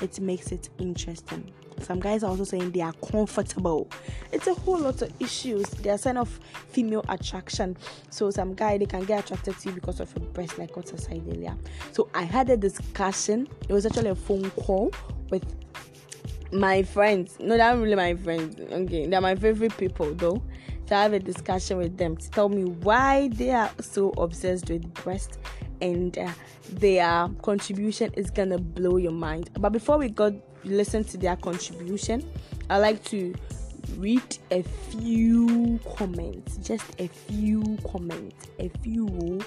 it 0.00 0.18
makes 0.20 0.50
it 0.50 0.70
interesting 0.78 1.52
some 1.80 2.00
guys 2.00 2.22
are 2.22 2.30
also 2.30 2.44
saying 2.44 2.70
they 2.70 2.80
are 2.80 2.92
comfortable. 2.94 3.88
It's 4.32 4.46
a 4.46 4.54
whole 4.54 4.78
lot 4.78 5.02
of 5.02 5.12
issues. 5.20 5.64
They 5.66 5.90
are 5.90 5.98
sign 5.98 6.16
of 6.16 6.28
female 6.70 7.04
attraction. 7.08 7.76
So 8.10 8.30
some 8.30 8.54
guy 8.54 8.78
they 8.78 8.86
can 8.86 9.04
get 9.04 9.24
attracted 9.24 9.58
to 9.58 9.68
you 9.68 9.74
because 9.74 10.00
of 10.00 10.14
your 10.16 10.26
breast, 10.30 10.58
like 10.58 10.76
what 10.76 10.88
said 10.88 11.22
earlier. 11.28 11.56
So 11.92 12.08
I 12.14 12.22
had 12.22 12.50
a 12.50 12.56
discussion. 12.56 13.48
It 13.68 13.72
was 13.72 13.86
actually 13.86 14.10
a 14.10 14.14
phone 14.14 14.50
call 14.52 14.92
with 15.30 15.44
my 16.52 16.82
friends. 16.82 17.36
No, 17.40 17.56
they're 17.56 17.76
really 17.76 17.96
my 17.96 18.14
friends. 18.14 18.60
Okay, 18.60 19.06
they're 19.06 19.20
my 19.20 19.34
favorite 19.34 19.76
people 19.76 20.14
though. 20.14 20.42
So 20.86 20.96
I 20.96 21.02
have 21.02 21.14
a 21.14 21.18
discussion 21.18 21.78
with 21.78 21.96
them 21.96 22.16
to 22.16 22.30
tell 22.30 22.48
me 22.48 22.64
why 22.64 23.28
they 23.28 23.50
are 23.50 23.70
so 23.80 24.10
obsessed 24.18 24.68
with 24.68 24.92
breast 24.94 25.38
and 25.80 26.16
uh, 26.18 26.30
their 26.70 27.28
contribution 27.42 28.12
is 28.14 28.30
gonna 28.30 28.58
blow 28.58 28.96
your 28.96 29.12
mind. 29.12 29.50
But 29.58 29.70
before 29.72 29.98
we 29.98 30.08
go 30.08 30.40
listen 30.64 31.04
to 31.04 31.16
their 31.18 31.36
contribution, 31.36 32.28
I 32.70 32.78
like 32.78 33.04
to 33.06 33.34
read 33.96 34.38
a 34.50 34.62
few 34.62 35.78
comments, 35.96 36.56
just 36.58 36.84
a 37.00 37.08
few 37.08 37.78
comments, 37.90 38.46
a 38.58 38.68
few. 38.82 39.40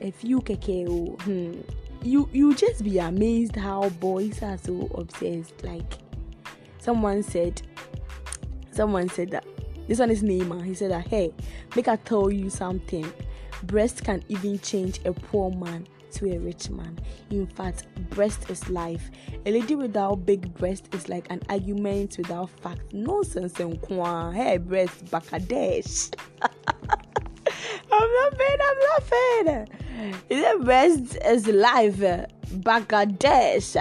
a 0.00 0.10
few 0.10 0.40
keke. 0.40 1.20
Hmm. 1.22 1.60
You 2.02 2.28
you 2.32 2.54
just 2.54 2.82
be 2.82 2.98
amazed 2.98 3.56
how 3.56 3.88
boys 4.00 4.42
are 4.42 4.56
so 4.56 4.90
obsessed. 4.94 5.62
Like 5.62 5.98
someone 6.78 7.22
said, 7.22 7.60
someone 8.72 9.08
said 9.08 9.30
that 9.30 9.44
this 9.86 9.98
one 9.98 10.10
is 10.10 10.22
Neymar. 10.22 10.64
He 10.64 10.74
said 10.74 10.90
that 10.90 11.06
hey, 11.08 11.32
make 11.76 11.88
I 11.88 11.96
tell 11.96 12.30
you 12.30 12.48
something. 12.48 13.12
Breast 13.64 14.04
can 14.04 14.22
even 14.28 14.58
change 14.60 15.00
a 15.04 15.12
poor 15.12 15.50
man 15.50 15.86
to 16.12 16.34
a 16.34 16.38
rich 16.38 16.70
man. 16.70 16.98
In 17.30 17.46
fact, 17.46 17.86
breast 18.10 18.50
is 18.50 18.68
life. 18.68 19.10
A 19.46 19.50
lady 19.52 19.74
without 19.74 20.26
big 20.26 20.52
breast 20.54 20.94
is 20.94 21.08
like 21.08 21.26
an 21.30 21.40
argument 21.48 22.16
without 22.18 22.50
fact. 22.50 22.92
Nonsense 22.92 23.58
and 23.60 23.80
kwa. 23.80 24.32
Hey, 24.32 24.58
breast, 24.58 25.04
bakadesh. 25.06 26.12
I'm 27.92 28.10
laughing, 28.22 28.58
I'm 28.62 28.76
laughing. 28.90 29.68
Is 30.28 30.42
it 30.42 30.64
breast 30.64 31.18
is 31.24 31.46
life? 31.46 31.96
Bakadesh. 31.96 33.76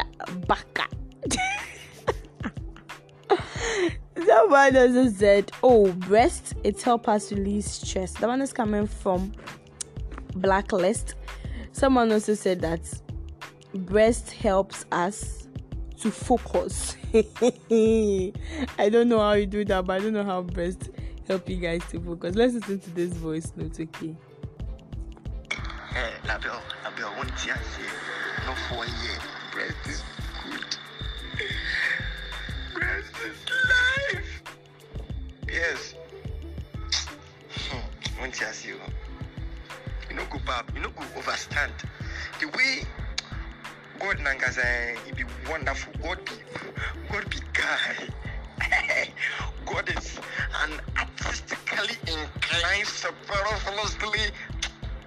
Baka. 0.47 0.87
Someone 4.25 4.75
also 4.75 5.09
said, 5.09 5.51
Oh, 5.63 5.91
breast, 5.93 6.53
it 6.63 6.81
helps 6.81 7.07
us 7.07 7.31
release 7.31 7.71
stress. 7.71 8.11
That 8.13 8.27
one 8.27 8.41
is 8.41 8.51
coming 8.51 8.85
from 8.85 9.31
Blacklist. 10.35 11.15
Someone 11.71 12.11
also 12.11 12.33
said 12.33 12.61
that 12.61 12.81
breast 13.73 14.31
helps 14.31 14.85
us 14.91 15.47
to 16.01 16.11
focus. 16.11 16.95
I 17.13 18.89
don't 18.89 19.09
know 19.09 19.19
how 19.19 19.33
you 19.33 19.45
do 19.45 19.65
that, 19.65 19.85
but 19.85 19.99
I 19.99 20.03
don't 20.03 20.13
know 20.13 20.23
how 20.23 20.41
breast 20.41 20.89
help 21.27 21.49
you 21.49 21.57
guys 21.57 21.81
to 21.91 21.99
focus. 21.99 22.35
Let's 22.35 22.53
listen 22.53 22.79
to 22.79 22.89
this 22.91 23.13
voice 23.13 23.51
note, 23.55 23.79
okay? 23.79 24.15
Hey, 25.91 26.13
tear 27.37 27.59
no. 28.45 29.28
Back, 40.49 40.65
you 40.73 40.81
know, 40.81 40.89
go 40.89 41.03
overstand. 41.15 41.71
The 42.39 42.47
way 42.47 42.81
God 43.99 44.17
Nangaza, 44.17 44.97
he 45.05 45.11
be 45.11 45.23
wonderful. 45.47 45.93
God 46.01 46.17
be, 46.25 46.31
God 47.11 47.29
be 47.29 47.37
guy. 47.53 48.07
God 49.67 49.89
is 49.95 50.19
an 50.63 50.81
artistically 50.97 51.95
inclined, 52.01 52.87
superfluously. 52.87 54.31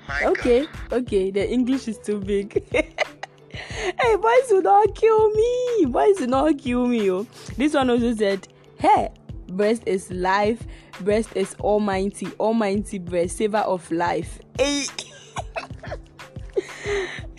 My 0.07 0.23
Okay, 0.27 0.67
God. 0.91 1.03
okay, 1.03 1.33
the 1.33 1.51
English 1.51 1.89
is 1.89 1.99
too 1.99 2.21
big. 2.21 2.65
hey, 2.73 4.17
boys 4.17 4.47
will 4.49 4.63
not 4.63 4.95
kill 4.95 5.29
me. 5.33 5.87
Boys 5.87 6.21
will 6.21 6.29
not 6.29 6.57
kill 6.57 6.87
me. 6.87 7.11
Oh. 7.11 7.27
This 7.57 7.75
one 7.75 7.91
also 7.91 8.15
said, 8.15 8.47
Hey, 8.79 9.09
breast 9.49 9.83
is 9.87 10.09
life, 10.13 10.65
breast 11.01 11.31
is 11.35 11.57
almighty, 11.57 12.29
almighty 12.39 12.99
breast, 13.01 13.39
saver 13.39 13.59
of 13.59 13.91
life. 13.91 14.39
Hey, 14.57 14.85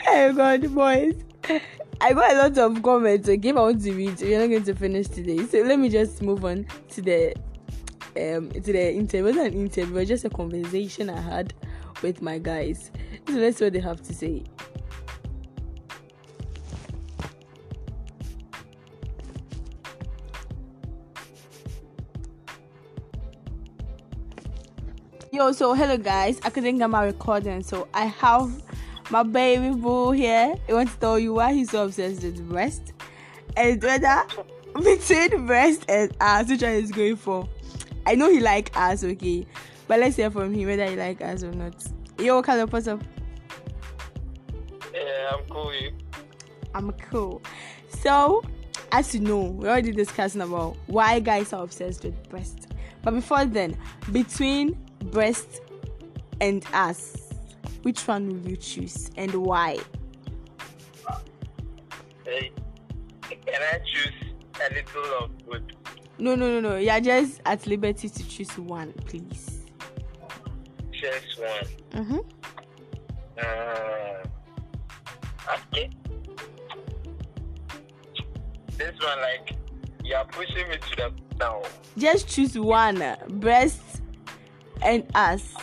hey 0.02 0.32
God, 0.34 0.74
boys. 0.74 1.16
I 2.02 2.14
got 2.14 2.34
a 2.34 2.38
lot 2.38 2.58
of 2.58 2.84
comments. 2.84 3.30
I 3.30 3.38
want 3.52 3.82
to 3.84 3.94
read, 3.94 4.20
we're 4.22 4.40
not 4.40 4.50
going 4.50 4.64
to 4.64 4.76
finish 4.76 5.08
today. 5.08 5.46
So 5.46 5.60
let 5.60 5.80
me 5.80 5.90
just 5.90 6.22
move 6.22 6.44
on 6.44 6.66
to 6.90 7.02
the 7.02 7.36
um 8.16 8.50
to 8.52 8.62
the 8.62 8.94
interview. 8.94 9.20
It 9.20 9.24
wasn't 9.24 9.54
an 9.54 9.62
interview, 9.62 9.94
was 9.94 10.08
just 10.08 10.26
a 10.26 10.30
conversation 10.30 11.10
I 11.10 11.22
had 11.22 11.54
with 12.02 12.22
my 12.22 12.38
guys. 12.38 12.92
So 13.28 13.34
let's 13.34 13.58
see 13.58 13.66
what 13.66 13.74
they 13.74 13.80
have 13.80 14.02
to 14.04 14.14
say. 14.14 14.44
Yo, 25.32 25.52
so 25.52 25.74
hello 25.74 25.98
guys. 25.98 26.40
I 26.44 26.50
couldn't 26.50 26.78
get 26.78 26.90
my 26.90 27.06
recording, 27.06 27.64
so 27.64 27.88
I 27.94 28.06
have 28.06 28.52
my 29.14 29.22
baby 29.22 29.70
boo 29.76 30.10
here. 30.10 30.56
I 30.68 30.74
want 30.74 30.90
to 30.90 30.98
tell 30.98 31.20
you 31.20 31.36
why 31.36 31.54
he's 31.54 31.70
so 31.70 31.86
obsessed 31.86 32.24
with 32.24 32.50
breast 32.50 32.94
and 33.56 33.82
whether 33.84 34.24
between 34.84 35.46
breast 35.46 35.86
and 35.88 36.12
ass, 36.20 36.50
which 36.50 36.64
one 36.64 36.72
is 36.72 36.92
going 36.92 37.18
for. 37.18 37.48
I 38.08 38.16
know 38.16 38.32
he 38.32 38.40
like 38.40 38.76
ass, 38.76 39.04
okay, 39.04 39.46
but 39.88 40.00
let's 40.00 40.16
hear 40.16 40.32
from 40.32 40.52
him 40.52 40.68
whether 40.68 40.88
he 40.88 40.96
like 40.96 41.22
ass 41.22 41.44
or 41.44 41.52
not. 41.52 41.76
Yo, 42.18 42.42
kind 42.42 42.62
of 42.62 42.74
up? 42.74 43.04
Yeah, 44.96 45.32
I'm 45.32 45.46
cool. 45.48 45.72
I'm 46.74 46.92
cool. 46.94 47.44
So, 47.90 48.42
as 48.92 49.14
you 49.14 49.22
know, 49.22 49.42
we're 49.42 49.70
already 49.70 49.92
discussing 49.92 50.42
about 50.42 50.76
why 50.88 51.20
guys 51.20 51.54
are 51.54 51.64
obsessed 51.64 52.04
with 52.04 52.30
breast. 52.30 52.68
But 53.04 53.14
before 53.14 53.46
then, 53.46 53.78
between 54.12 54.76
breast 55.12 55.62
and 56.42 56.66
ass, 56.74 57.23
which 57.84 58.08
one 58.08 58.28
will 58.30 58.50
you 58.50 58.58
choose 58.58 59.12
and 59.16 59.34
why? 59.34 59.78
Hey, 62.26 62.52
can 63.22 63.62
I 63.62 63.80
choose 63.80 64.34
a 64.60 64.74
little 64.74 65.24
of 65.24 65.46
good? 65.46 65.76
No, 66.18 66.36
no, 66.36 66.60
no, 66.60 66.70
no. 66.70 66.78
You're 66.78 67.00
just 67.02 67.42
at 67.46 67.68
liberty 67.68 68.10
to 68.10 68.28
choose 68.28 68.58
one, 68.58 68.94
please. 69.06 69.66
Just 70.92 71.40
one. 71.40 72.04
Mm-hmm. 72.04 72.20
Uh, 73.38 74.24
okay. 75.74 75.90
This 78.78 79.00
one, 79.02 79.20
like, 79.22 79.56
you're 80.04 80.26
pushing 80.26 80.70
me 80.70 80.78
to 80.78 80.96
the 80.96 81.14
now. 81.40 81.62
Just 81.98 82.28
choose 82.28 82.58
one, 82.58 83.04
breast 83.28 83.82
and 84.82 85.06
ass. 85.14 85.54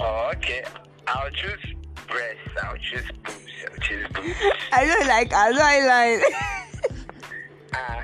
Oh, 0.00 0.30
okay. 0.34 0.64
I'll 1.08 1.30
choose 1.30 1.74
breast. 2.06 2.38
I'll 2.62 2.76
choose 2.76 3.10
boobs. 3.24 3.36
I'll 3.70 3.78
choose 3.80 4.06
boobs. 4.14 4.36
I 4.72 4.84
don't 4.86 5.06
like. 5.06 5.32
I 5.32 5.50
like. 5.50 6.34
Ah, 7.74 8.02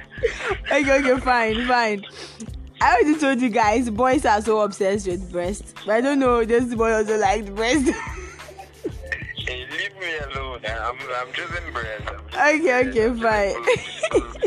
okay, 0.70 0.98
okay, 1.00 1.20
fine, 1.20 1.66
fine. 1.66 2.04
I 2.80 2.96
already 2.96 3.18
told 3.18 3.40
you 3.40 3.48
guys, 3.48 3.88
boys 3.88 4.26
are 4.26 4.42
so 4.42 4.60
obsessed 4.60 5.06
with 5.06 5.32
breast. 5.32 5.74
But 5.86 5.94
I 5.94 6.00
don't 6.02 6.18
know, 6.18 6.44
this 6.44 6.74
boy 6.74 6.92
also 6.92 7.16
likes 7.16 7.48
breast. 7.48 7.90
hey, 9.36 9.66
leave 9.70 9.96
me 9.98 10.16
alone. 10.34 10.60
I'm, 10.66 10.98
I'm 11.16 11.32
choosing 11.32 11.72
breast. 11.72 12.10
Okay, 12.34 12.72
I'm 12.78 12.92
choosing 12.92 13.12
okay, 13.12 13.20
breast. 13.20 13.58
fine. 14.12 14.40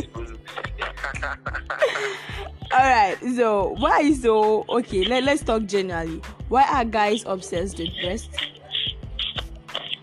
Boobs. 2.77 2.83
Alright, 2.83 3.35
so 3.35 3.75
why 3.79 4.13
so 4.13 4.65
okay, 4.69 5.05
let, 5.05 5.23
let's 5.23 5.43
talk 5.43 5.65
generally. 5.65 6.21
Why 6.49 6.63
are 6.63 6.85
guys 6.85 7.23
obsessed 7.25 7.79
with 7.79 7.89
breasts? 8.01 8.35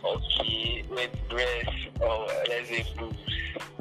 okay, 0.04 0.84
with 0.90 1.10
breasts 1.28 1.70
or 2.00 2.26
let's 2.48 2.68
say 2.68 2.86
boobs. 2.98 3.16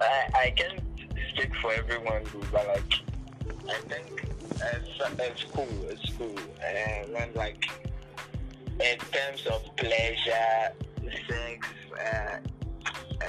I, 0.02 0.30
I 0.36 0.50
can't 0.52 0.82
speak 1.30 1.56
for 1.56 1.74
everyone, 1.74 2.24
but 2.52 2.68
like, 2.68 2.94
I 3.70 3.74
think 3.88 4.26
it's, 4.62 5.00
it's 5.20 5.44
cool, 5.54 5.68
it's 5.90 6.14
cool. 6.18 6.36
And 6.66 7.14
when 7.14 7.34
like, 7.36 7.66
in 8.80 8.98
terms 8.98 9.46
of 9.48 9.76
pleasure, 9.76 10.74
sex, 11.28 11.68
uh, 11.94 12.38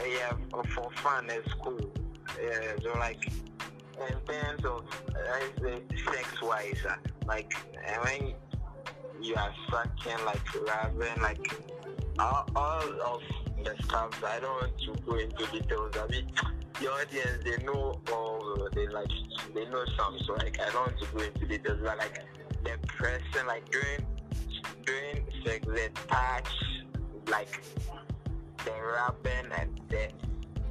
yeah, 0.06 0.32
for 0.74 0.90
fun, 0.92 1.26
it's 1.30 1.52
cool. 1.54 1.90
Yeah, 2.42 2.72
so 2.82 2.98
like, 2.98 3.30
in 4.08 4.20
terms 4.26 4.64
of 4.64 4.84
uh, 5.14 6.12
sex 6.12 6.42
wise, 6.42 6.84
uh, 6.88 6.96
like, 7.26 7.52
uh, 7.76 8.04
when 8.04 8.34
you 9.20 9.34
are 9.36 9.54
sucking, 9.70 10.24
like, 10.24 10.54
rubbing, 10.54 11.22
like, 11.22 11.54
all, 12.18 12.46
all 12.54 13.00
of 13.02 13.22
the 13.64 13.74
stuff. 13.84 14.22
I 14.24 14.40
don't 14.40 14.60
want 14.60 14.78
to 14.78 15.02
go 15.02 15.16
into 15.16 15.46
details. 15.52 15.94
I 15.96 16.06
mean, 16.08 16.30
the 16.80 16.90
audience 16.92 17.44
they 17.44 17.64
know 17.64 18.00
all 18.12 18.68
they 18.74 18.86
like 18.88 19.08
they 19.54 19.64
know 19.66 19.84
some. 19.96 20.18
So 20.26 20.34
like 20.34 20.60
I 20.60 20.70
don't 20.70 20.86
want 20.86 21.00
to 21.00 21.06
go 21.06 21.22
into 21.22 21.46
details. 21.46 21.80
But 21.82 21.98
like 21.98 22.22
the 22.62 22.78
person 22.86 23.46
like 23.46 23.70
doing 23.70 24.06
doing 24.84 25.24
sex, 25.44 25.66
the 25.66 25.90
touch, 26.08 26.48
like 27.28 27.62
the 28.64 28.72
rubbing 28.72 29.52
and 29.58 29.80
the 29.88 30.08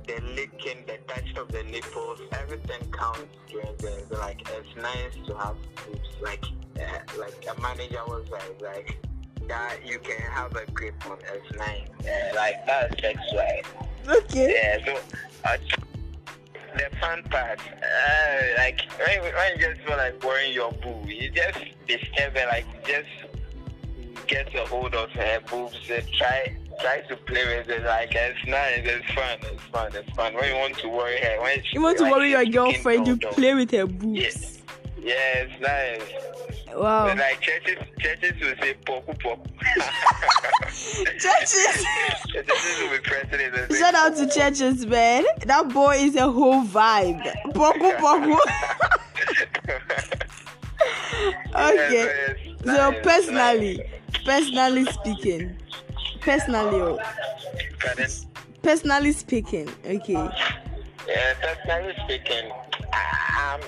the 0.06 0.22
licking, 0.36 0.86
the 0.86 0.98
touch 1.08 1.36
of 1.38 1.52
the 1.52 1.64
nipples, 1.64 2.20
everything 2.34 2.92
counts 2.92 3.36
during 3.50 3.76
the 3.78 4.18
like 4.18 4.42
it's 4.50 4.76
nice 4.76 5.28
to 5.28 5.36
have 5.38 5.56
boobs. 5.86 6.10
Like 6.22 6.46
uh, 6.80 7.20
like 7.20 7.46
a 7.50 7.62
manager 7.62 8.02
was 8.08 8.26
like 8.32 8.62
like 8.62 8.98
that 9.48 9.86
you 9.86 10.00
can 10.00 10.22
have 10.32 10.56
a 10.56 10.66
grip 10.72 10.96
on 11.10 11.18
S9. 11.18 11.60
Uh, 11.60 12.36
like 12.36 12.66
that's 12.66 13.02
sex 13.02 13.20
right? 13.36 13.64
Okay. 14.08 14.54
Yeah, 14.54 14.86
so 14.86 15.02
uh, 15.46 15.58
the 16.76 16.98
fun 17.00 17.24
part, 17.24 17.60
uh, 17.60 18.44
like 18.58 18.82
when, 18.98 19.22
when 19.22 19.60
you 19.60 19.68
just 19.68 19.82
feel 19.82 19.98
like 19.98 20.24
wearing 20.24 20.54
your 20.54 20.72
boob, 20.72 21.08
you 21.08 21.30
just 21.30 21.60
disturb 21.88 22.36
it, 22.36 22.48
like 22.48 22.66
just 22.86 23.08
get 24.28 24.54
a 24.56 24.66
hold 24.66 24.96
of 24.96 25.10
her 25.12 25.40
boobs, 25.50 25.90
and 25.90 26.08
try 26.14 26.56
try 26.80 27.02
to 27.02 27.16
play 27.16 27.58
with 27.58 27.70
it. 27.70 27.84
Like 27.84 28.14
it's 28.14 28.46
nice, 28.48 28.82
it's 28.84 29.12
fun, 29.14 29.38
it's 29.44 29.64
fun, 29.72 29.92
it's 29.96 30.10
fun. 30.12 30.34
When 30.34 30.46
you 30.50 30.56
want 30.56 30.78
to 30.80 30.90
worry 30.90 31.18
her, 31.20 31.42
when 31.42 31.64
she, 31.64 31.76
You 31.76 31.82
want 31.82 31.98
to 31.98 32.04
like, 32.04 32.12
worry 32.14 32.32
your 32.32 32.46
girlfriend, 32.46 33.08
you 33.08 33.18
play 33.18 33.54
with 33.54 33.72
her 33.72 33.78
Yeah, 33.78 33.84
boobs. 33.86 34.60
yeah, 35.02 35.14
it's 35.46 35.62
nice. 35.62 36.34
Wow. 36.76 37.08
But 37.08 37.18
like 37.20 37.40
churches, 37.42 37.78
churches 38.00 38.34
will 38.42 38.56
say 38.60 38.76
poku 38.86 39.16
poku. 39.20 39.48
Churches. 41.20 41.86
churches 42.34 42.80
will 42.82 42.90
be 42.90 43.46
and 43.46 43.72
say, 43.72 43.80
Shout 43.80 43.94
out 43.94 44.16
to 44.16 44.28
churches, 44.28 44.86
man. 44.88 45.24
That 45.46 45.70
boy 45.70 45.96
is 45.98 46.16
a 46.16 46.32
whole 46.32 46.64
vibe. 46.64 47.22
Poku 47.54 47.96
poku. 47.98 48.38
okay. 51.56 51.90
Yes, 51.92 52.38
yes, 52.46 52.56
So 52.66 52.90
nice, 52.92 53.04
personally, 53.04 53.78
nice. 53.78 54.24
personally 54.26 54.86
speaking, 54.86 55.56
personally, 56.24 56.82
oh, 56.82 57.00
Pardon? 57.80 58.10
personally 58.62 59.12
speaking, 59.12 59.70
okay. 59.86 60.14
Yeah, 61.08 61.34
personally 61.42 61.94
speaking, 62.06 62.52
um, 63.42 63.60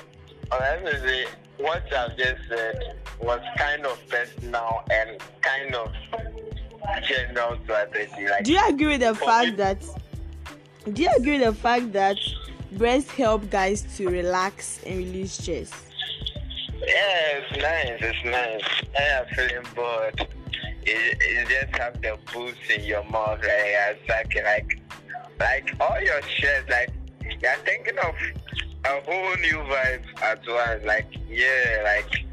honestly, 0.51 1.25
what 1.57 1.83
I've 1.93 2.17
just 2.17 2.41
said 2.49 2.95
was 3.21 3.41
kind 3.57 3.85
of 3.85 3.99
personal 4.09 4.83
and 4.91 5.19
kind 5.41 5.75
of 5.75 5.91
general 7.07 7.57
strategy. 7.63 8.27
Like, 8.29 8.43
Do 8.43 8.53
you 8.53 8.61
agree 8.67 8.87
with 8.87 9.01
the 9.01 9.15
fact 9.15 9.51
me- 9.51 9.55
that? 9.57 9.77
Do 10.93 11.01
you 11.01 11.09
agree 11.17 11.39
with 11.39 11.47
the 11.47 11.53
fact 11.61 11.91
that 11.93 12.17
breasts 12.73 13.11
help 13.11 13.49
guys 13.49 13.81
to 13.97 14.07
relax 14.07 14.79
and 14.85 14.97
release 14.97 15.33
stress? 15.33 15.71
yeah, 16.87 17.39
it's 17.39 17.51
nice, 17.61 17.97
it's 18.01 18.25
nice. 18.25 18.85
I 18.99 19.03
am 19.03 19.25
feeling 19.35 19.65
bored. 19.75 20.27
You, 20.85 20.93
you 20.93 21.45
just 21.47 21.75
have 21.77 22.01
the 22.01 22.17
boost 22.33 22.57
in 22.69 22.83
your 22.83 23.03
mouth, 23.05 23.39
like, 23.39 23.49
it's 23.49 24.09
like, 24.09 24.81
like, 25.39 25.75
all 25.79 25.99
your 26.01 26.21
shit, 26.21 26.69
like, 26.69 26.91
you're 27.41 27.55
thinking 27.65 27.97
of 27.99 28.15
a 28.85 29.01
whole 29.01 29.35
new 29.37 29.57
vibe 29.69 30.03
at 30.21 30.39
once. 30.47 30.85
Like, 30.85 31.07
yeah, 31.27 31.81
like, 31.83 32.25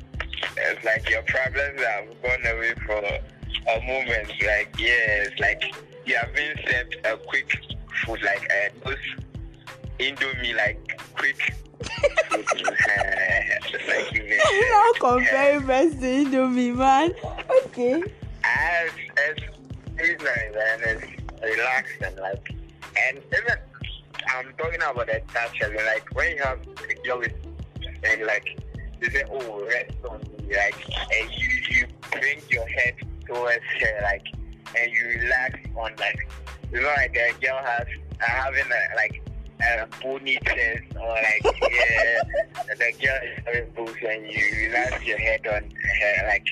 it's 0.56 0.84
like 0.84 1.08
your 1.08 1.22
problems 1.22 1.80
have 1.80 2.22
gone 2.22 2.54
away 2.54 2.74
for 2.86 3.02
a 3.68 3.80
moment. 3.86 4.28
Like, 4.44 4.74
yeah, 4.78 5.24
it's 5.24 5.40
like 5.40 5.74
you 6.04 6.16
have 6.16 6.34
been 6.34 6.56
served 6.66 6.96
a 7.04 7.16
quick 7.16 7.50
food, 8.04 8.22
like 8.22 8.50
uh, 8.50 8.68
those 8.84 8.96
Indomie, 9.98 10.56
like 10.56 11.00
quick 11.14 11.36
food. 11.36 12.46
like 14.72 15.00
comparing 15.00 15.64
breasts 15.64 16.00
to 16.00 16.06
Indomie, 16.06 16.74
man. 16.74 17.14
Okay. 17.66 18.02
As 18.58 18.90
it's 19.98 20.22
nice 20.22 20.54
and 20.54 20.82
it's 20.82 21.06
relaxing, 21.42 22.16
like, 22.20 22.54
and 23.08 23.18
even 23.18 23.56
I'm 24.28 24.52
talking 24.56 24.80
about 24.82 25.08
I 25.10 25.68
mean, 25.68 25.86
like 25.86 26.14
when 26.14 26.36
you 26.36 26.42
have 26.42 26.60
a 26.60 27.06
girl 27.06 27.18
with, 27.18 27.34
and 28.04 28.22
like 28.26 28.46
you 29.00 29.10
say, 29.10 29.24
oh, 29.30 29.64
rest 29.64 29.92
on 30.08 30.20
me, 30.20 30.56
like, 30.56 30.74
and 31.20 31.30
you 31.32 31.48
you 31.70 31.86
bring 32.10 32.40
your 32.50 32.66
head 32.66 32.94
towards 33.26 33.64
her, 33.80 34.00
like, 34.02 34.26
and 34.78 34.92
you 34.92 35.20
relax 35.20 35.58
on, 35.76 35.92
like, 35.98 36.28
you 36.72 36.80
know, 36.80 36.92
like 36.96 37.16
a 37.16 37.32
girl 37.44 37.58
has 37.62 37.86
uh, 38.20 38.24
having 38.24 38.64
a 38.64 38.96
like 38.96 39.22
a 39.60 39.86
pony 40.00 40.38
chest 40.44 40.82
or 40.96 41.08
like 41.08 41.44
yeah, 41.44 42.22
the 42.68 42.92
girl 43.00 43.18
is 43.22 43.44
having 43.44 43.70
boobs 43.74 43.92
and 44.08 44.26
you 44.26 44.68
relax 44.68 45.04
your 45.04 45.18
head 45.18 45.46
on 45.46 45.62
her, 46.00 46.26
like. 46.26 46.46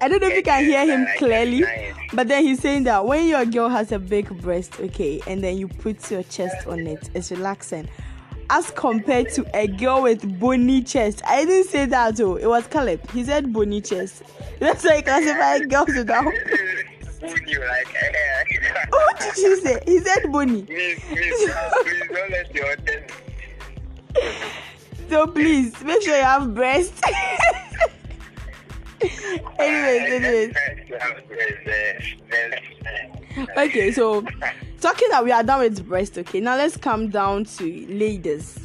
I 0.00 0.08
don't 0.08 0.20
know 0.22 0.28
if 0.28 0.36
you 0.36 0.42
can 0.42 0.64
hear 0.64 0.86
him 0.86 1.06
clearly, 1.18 1.64
but 2.12 2.28
then 2.28 2.44
he's 2.44 2.60
saying 2.60 2.84
that 2.84 3.04
when 3.04 3.26
your 3.26 3.44
girl 3.44 3.68
has 3.68 3.90
a 3.92 3.98
big 3.98 4.28
breast, 4.40 4.78
okay, 4.80 5.20
and 5.26 5.42
then 5.42 5.58
you 5.58 5.66
put 5.68 6.10
your 6.10 6.22
chest 6.24 6.66
on 6.66 6.86
it, 6.86 7.10
it's 7.14 7.30
relaxing. 7.30 7.88
As 8.50 8.70
compared 8.70 9.28
to 9.34 9.44
a 9.54 9.66
girl 9.66 10.02
with 10.02 10.38
bony 10.40 10.82
chest, 10.82 11.20
I 11.26 11.44
didn't 11.44 11.68
say 11.68 11.84
that. 11.86 12.18
Oh, 12.20 12.36
it 12.36 12.46
was 12.46 12.66
Caleb. 12.66 13.10
He 13.10 13.22
said 13.24 13.52
bony 13.52 13.80
chest. 13.80 14.22
That's 14.60 14.84
why 14.84 14.96
he 14.96 15.02
classified 15.02 15.68
girls 15.70 15.94
without. 15.96 16.32
You 17.20 17.58
like? 17.58 17.92
eh, 18.00 18.84
What 18.90 19.18
did 19.18 19.36
you 19.38 19.60
say? 19.60 19.80
He 19.84 19.98
said 19.98 20.30
bony. 20.30 20.62
please, 20.62 21.00
please, 21.08 21.50
please 21.82 22.02
don't 22.14 22.30
let 22.30 22.54
your. 22.54 22.76
So 25.10 25.26
please 25.26 25.74
make 25.82 26.00
sure 26.02 26.16
you 26.16 26.22
have 26.22 26.54
breast. 26.54 26.94
anyways, 29.58 30.12
anyways. 30.12 30.54
Okay, 33.56 33.92
so 33.92 34.22
talking 34.80 35.08
that 35.10 35.24
we 35.24 35.30
are 35.30 35.42
done 35.42 35.60
with 35.60 35.86
breast, 35.86 36.18
okay, 36.18 36.40
now 36.40 36.56
let's 36.56 36.76
come 36.76 37.08
down 37.08 37.44
to 37.44 37.64
ladies. 37.88 38.58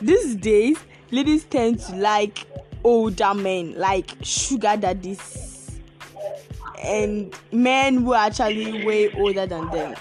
These 0.00 0.36
days, 0.36 0.78
ladies 1.10 1.44
tend 1.44 1.80
to 1.80 1.96
like 1.96 2.46
older 2.84 3.34
men, 3.34 3.74
like 3.76 4.10
sugar 4.22 4.76
daddies, 4.76 5.80
and 6.82 7.34
men 7.52 7.98
who 7.98 8.14
are 8.14 8.26
actually 8.26 8.84
way 8.84 9.10
older 9.12 9.46
than 9.46 9.70
them. 9.70 9.94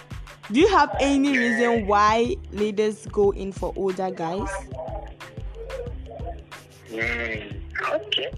Do 0.51 0.59
you 0.59 0.67
have 0.69 0.95
any 0.99 1.37
reason 1.37 1.87
why 1.87 2.35
ladies 2.51 3.05
go 3.07 3.31
in 3.31 3.51
for 3.51 3.73
older 3.75 4.11
guys? 4.11 4.49
Mm, 6.89 7.61
okay. 7.93 8.31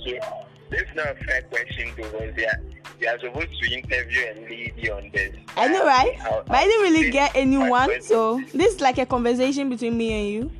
Okay. 0.00 0.20
This 0.70 0.82
is 0.82 0.94
not 0.94 1.08
a 1.08 1.14
fair 1.24 1.42
question 1.42 1.92
because 1.96 2.34
they 2.36 2.46
are, 2.46 2.60
they 3.00 3.06
are 3.06 3.18
supposed 3.18 3.62
to 3.62 3.72
interview 3.72 4.20
a 4.20 4.40
lady 4.42 4.90
on 4.90 5.10
this. 5.12 5.34
I 5.56 5.68
know, 5.68 5.84
right? 5.86 6.16
But 6.46 6.56
I 6.56 6.64
didn't 6.64 6.92
really 6.92 7.10
get 7.10 7.32
anyone, 7.34 8.02
so 8.02 8.42
this 8.54 8.74
is 8.74 8.80
like 8.80 8.98
a 8.98 9.06
conversation 9.06 9.70
between 9.70 9.96
me 9.96 10.12
and 10.12 10.28
you. 10.28 10.50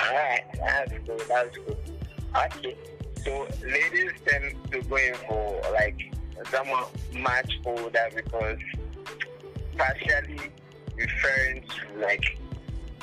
Alright, 0.00 0.44
that's 0.58 0.92
good, 1.06 1.22
that's 1.28 1.56
good. 1.56 1.76
Okay. 2.36 2.76
So 3.24 3.46
ladies 3.62 4.12
tend 4.26 4.54
to 4.72 4.82
go 4.82 4.96
in 4.96 5.14
for 5.28 5.60
like 5.72 6.14
someone 6.50 6.84
much 7.12 7.58
older 7.66 8.08
because 8.14 8.58
partially 9.76 10.50
referring 10.96 11.62
to 11.62 12.00
like 12.00 12.38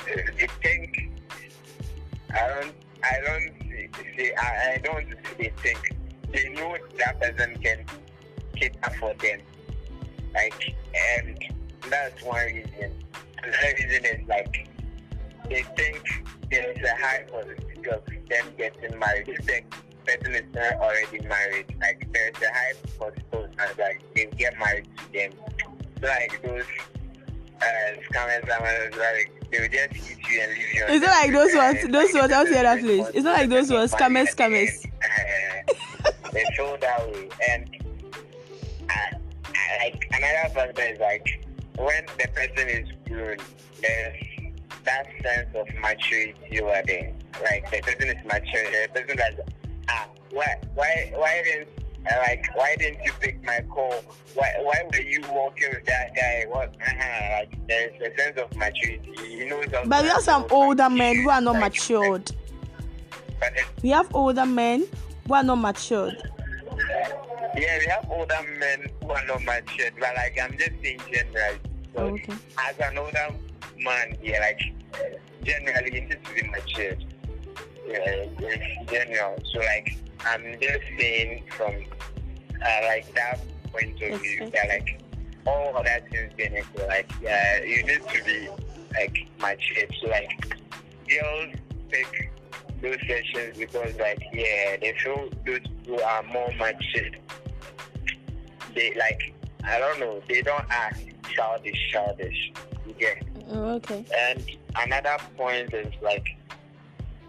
uh, 0.00 0.16
they 0.36 0.48
think 0.62 1.10
I 2.34 2.48
don't 2.48 2.74
I 3.04 3.20
don't 3.24 3.67
say 4.16 4.32
I, 4.38 4.74
I 4.74 4.78
don't 4.78 5.06
they 5.38 5.52
think 5.62 5.96
they 6.32 6.48
know 6.50 6.76
that 6.98 7.20
person 7.20 7.56
can 7.62 7.84
cater 8.56 8.90
for 8.98 9.14
them. 9.14 9.40
Like 10.34 10.74
and 11.16 11.38
that's 11.90 12.22
one 12.22 12.44
reason. 12.46 12.92
Another 13.42 13.74
reason 13.76 14.04
is 14.04 14.28
like 14.28 14.68
they 15.48 15.62
think 15.76 16.02
there 16.50 16.72
is 16.72 16.82
a 16.82 16.96
high 16.96 17.24
possibility 17.30 17.90
of 17.90 18.04
them 18.28 18.52
getting 18.56 18.98
married. 18.98 19.28
If 19.28 19.46
the 19.46 19.62
person 20.04 20.34
is 20.34 20.54
not 20.54 20.74
already 20.74 21.20
married, 21.26 21.74
like 21.80 22.08
there 22.12 22.28
is 22.28 22.42
a 22.42 22.52
high 22.52 22.72
possibility 22.98 23.54
that 23.56 23.78
like, 23.78 24.02
they 24.14 24.26
get 24.36 24.58
married 24.58 24.88
to 24.96 25.12
them. 25.12 25.32
Like 26.02 26.40
those 26.42 26.64
uh, 27.60 28.00
scammers, 28.10 28.44
scammers, 28.44 28.96
like 28.98 29.37
they 29.50 29.60
will 29.60 29.68
just 29.68 29.92
hit 29.94 30.18
you 30.30 30.40
and 30.42 30.52
leave 30.52 30.74
you. 30.74 30.84
on 30.84 30.90
Is 30.90 31.02
it 31.02 31.06
like 31.06 31.32
those 31.32 31.54
ones- 31.54 31.88
those 31.92 32.12
ones 32.14 32.32
out 32.32 32.46
here 32.48 32.62
that 32.62 32.80
place? 32.80 33.06
It's 33.14 33.24
not 33.24 33.38
like 33.38 33.48
those 33.48 33.70
ones, 33.70 33.92
scammers, 33.92 34.34
scammers. 34.34 34.82
they 36.32 36.44
feel 36.56 36.76
that 36.78 37.12
way. 37.12 37.28
And 37.48 37.70
uh, 38.90 38.94
uh, 39.14 39.84
like 39.84 40.08
another 40.12 40.54
factor 40.54 40.82
is 40.82 40.98
like 41.00 41.44
when 41.78 42.04
the 42.18 42.28
person 42.28 42.68
is 42.68 42.88
grown, 43.06 43.36
there's 43.80 44.16
that 44.84 45.06
sense 45.22 45.48
of 45.54 45.66
maturity 45.80 46.60
over 46.60 46.82
there. 46.86 47.12
Like 47.42 47.70
the 47.70 47.80
person 47.80 48.08
is 48.08 48.24
mature. 48.24 48.64
The 48.70 48.88
person 48.94 49.16
that 49.16 49.48
ah 49.88 50.08
why 50.32 50.56
why 50.74 51.10
why 51.14 51.42
didn't 51.44 51.68
uh, 52.06 52.14
like 52.18 52.46
why 52.54 52.76
didn't 52.76 53.02
you 53.04 53.12
pick 53.20 53.42
my 53.44 53.60
call? 53.68 54.02
Why 54.34 54.52
why 54.62 54.82
were 54.92 55.00
you 55.00 55.20
walking 55.30 55.68
with 55.72 55.84
that 55.86 56.14
guy? 56.14 56.44
What 56.48 56.74
uh-huh. 56.80 57.38
like 57.40 57.66
there's 57.66 57.92
a 58.00 58.16
sense 58.16 58.38
of 58.38 58.54
maturity. 58.56 59.12
You 59.28 59.48
know. 59.48 59.62
some- 59.70 59.88
But 59.88 60.02
we 60.02 60.08
have 60.08 60.22
some 60.22 60.46
older 60.50 60.88
men 60.88 61.16
who 61.22 61.30
are 61.30 61.40
not 61.40 61.54
like, 61.54 61.72
matured. 61.72 62.30
We 63.82 63.90
have 63.90 64.12
older 64.14 64.46
men 64.46 64.86
who 65.26 65.34
are 65.34 65.42
not 65.42 65.56
matured. 65.56 66.16
yeah, 67.56 67.78
we 67.78 67.86
have 67.86 68.06
older 68.10 68.38
men 68.58 68.86
who 69.02 69.10
are 69.10 69.26
not 69.26 69.42
matured. 69.44 69.94
But 69.98 70.14
like 70.16 70.38
I'm 70.40 70.56
just 70.58 70.72
saying 70.82 71.00
generally. 71.12 71.58
So 71.94 72.02
Okay. 72.02 72.34
as 72.58 72.78
an 72.80 72.98
older 72.98 73.28
man, 73.78 74.16
yeah, 74.22 74.40
like 74.40 74.60
generally 75.42 76.08
to 76.10 76.16
be 76.34 76.48
matured. 76.48 77.04
Yeah, 77.88 78.26
general. 78.86 79.38
So 79.52 79.60
like 79.60 79.96
I'm 80.24 80.58
just 80.60 80.84
saying 80.98 81.44
from 81.50 81.74
uh, 81.74 82.80
like 82.84 83.12
that 83.14 83.40
point 83.72 84.02
of 84.02 84.20
view 84.20 84.50
that 84.50 84.68
like 84.68 85.02
all 85.46 85.76
other 85.76 86.00
things 86.10 86.32
being 86.36 86.56
equal, 86.56 86.86
like 86.86 87.10
yeah, 87.22 87.62
you 87.62 87.84
need 87.84 88.02
to 88.08 88.24
be 88.24 88.48
like 88.94 89.26
matured. 89.40 89.94
So 90.02 90.08
like 90.08 90.56
girls 91.08 91.54
take 91.90 92.30
those 92.82 92.98
sessions 93.06 93.58
because 93.58 93.96
like 93.96 94.22
yeah, 94.32 94.76
they 94.80 94.94
feel 95.02 95.28
those 95.46 95.60
who 95.86 96.00
are 96.00 96.22
more 96.24 96.50
matured. 96.58 97.18
They 98.74 98.94
like 98.94 99.34
I 99.64 99.78
don't 99.78 100.00
know. 100.00 100.22
They 100.28 100.42
don't 100.42 100.64
act 100.70 101.02
childish, 101.34 101.90
childish. 101.92 102.52
You 102.86 102.92
get. 102.94 103.22
Oh, 103.50 103.74
okay. 103.76 104.04
And 104.16 104.44
another 104.76 105.16
point 105.36 105.72
is 105.72 105.92
like 106.02 106.26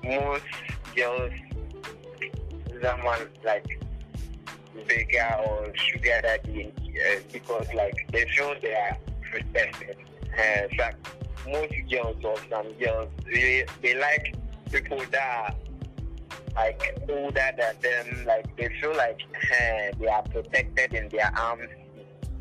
most 0.03 0.43
girls, 0.95 1.31
someone 2.81 3.27
like 3.43 3.79
bigger 4.87 5.35
or 5.45 5.71
sugar 5.75 6.19
daddy 6.21 6.71
uh, 6.77 7.19
because 7.31 7.67
like 7.73 8.07
they 8.11 8.25
feel 8.35 8.53
they 8.61 8.73
are 8.73 8.97
protected. 9.31 9.97
Uh, 10.37 10.67
so 10.77 11.51
most 11.51 11.73
girls 11.89 12.17
or 12.23 12.35
some 12.49 12.71
girls 12.73 13.09
they, 13.31 13.65
they 13.81 13.95
like 13.95 14.35
people 14.71 14.99
that 15.11 15.21
are 15.21 15.55
like 16.55 16.97
older 17.09 17.51
than 17.57 17.75
them. 17.81 18.25
Like 18.25 18.55
they 18.57 18.69
feel 18.81 18.95
like 18.95 19.19
uh, 19.51 19.95
they 19.99 20.07
are 20.07 20.23
protected 20.23 20.93
in 20.93 21.09
their 21.09 21.31
arms. 21.37 21.67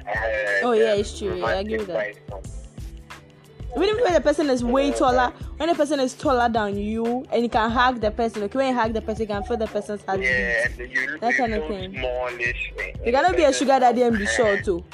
Uh, 0.07 0.15
Oh, 0.63 0.73
yeah, 0.73 0.95
it's 0.95 1.19
true. 1.19 1.43
I 1.45 1.55
agree 1.55 1.79
with 1.79 1.87
that. 1.89 2.15
vibe. 2.31 2.58
Even 3.77 3.89
if 3.91 4.03
when 4.03 4.15
the 4.15 4.21
person 4.21 4.51
is 4.51 4.65
way 4.65 4.91
taller, 4.93 5.33
when 5.57 5.69
the 5.69 5.75
person 5.75 6.01
is 6.01 6.15
taller 6.15 6.49
than 6.49 6.77
you, 6.79 7.25
and 7.31 7.43
you 7.43 7.49
can 7.49 7.71
hug 7.71 8.01
the 8.01 8.11
person, 8.11 8.43
okay, 8.45 8.59
when 8.59 8.69
you 8.69 8.75
hug 8.75 8.93
the 8.93 9.03
person, 9.03 9.23
you 9.23 9.27
can 9.29 9.43
feel 9.45 9.57
the 9.57 9.67
person's 9.67 10.03
heart. 10.05 10.21
Yeah, 10.21 10.67
and 10.67 10.79
you, 10.91 11.19
That 11.21 11.37
kind 11.37 11.55
of 11.55 11.67
thing. 11.69 11.93
smallish. 11.95 12.73
You 13.05 13.13
cannot 13.13 13.37
be 13.37 13.45
a 13.45 13.53
sugar 13.53 13.79
daddy 13.79 14.03
and 14.03 14.19
be 14.19 14.27
short 14.27 14.65
too. 14.65 14.85